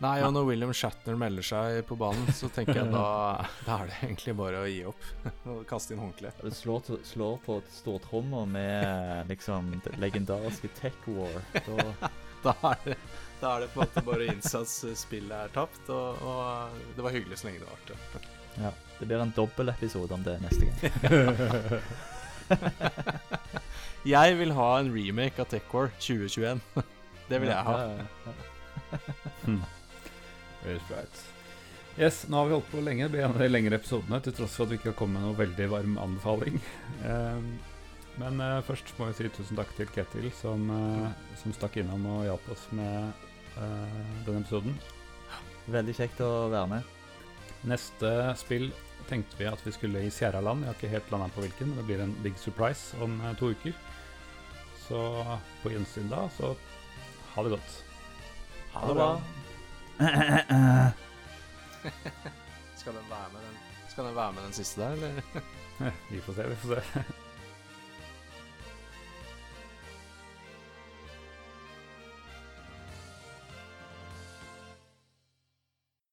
[0.00, 3.06] Nei, og når William Shatner melder seg på banen, så tenker jeg da,
[3.66, 5.08] da er det egentlig bare å gi opp
[5.54, 6.44] og kaste inn håndkleet.
[6.44, 11.40] Du slår, slår på stortromma med eh, liksom det legendariske Tech War.
[11.56, 12.10] Da,
[12.40, 12.94] Da er det,
[13.40, 16.94] da er det på en måte bare å innse at spillet er tapt, og, og
[16.96, 17.94] det var hyggelig så lenge det varte.
[18.60, 20.78] ja, det blir en dobbeltepisode om det neste gang.
[24.10, 26.60] Jeg vil ha en remake av Tech War 2021.
[27.30, 27.74] Det vil jeg ha.
[30.66, 31.20] Right.
[31.94, 33.04] Yes, nå har vi holdt på lenge.
[33.06, 35.20] Det blir en av de lengre episodene, til tross for at vi ikke har kommet
[35.20, 36.58] med noe veldig varm anbefaling.
[37.10, 37.52] Ehm,
[38.20, 42.02] men eh, først må vi si tusen takk til Ketil, som, eh, som stakk innom
[42.10, 44.76] og hjalp oss med denne episoden.
[45.70, 46.96] Veldig kjekt å være med.
[47.70, 48.10] Neste
[48.40, 48.70] spill
[49.10, 50.64] tenkte vi at vi skulle i Sierra-land.
[50.64, 53.36] Jeg har ikke helt landa på hvilken, men det blir en big surprise om eh,
[53.40, 53.74] to uker.
[54.86, 54.98] Så
[55.62, 56.54] på gjensyn da, så
[57.34, 57.70] ha det godt.
[58.74, 59.10] Ha det bra.
[62.80, 63.56] Skal den være med den,
[63.88, 65.12] skal den, være med den siste der, eller?
[66.10, 67.02] Vi får se, vi får se.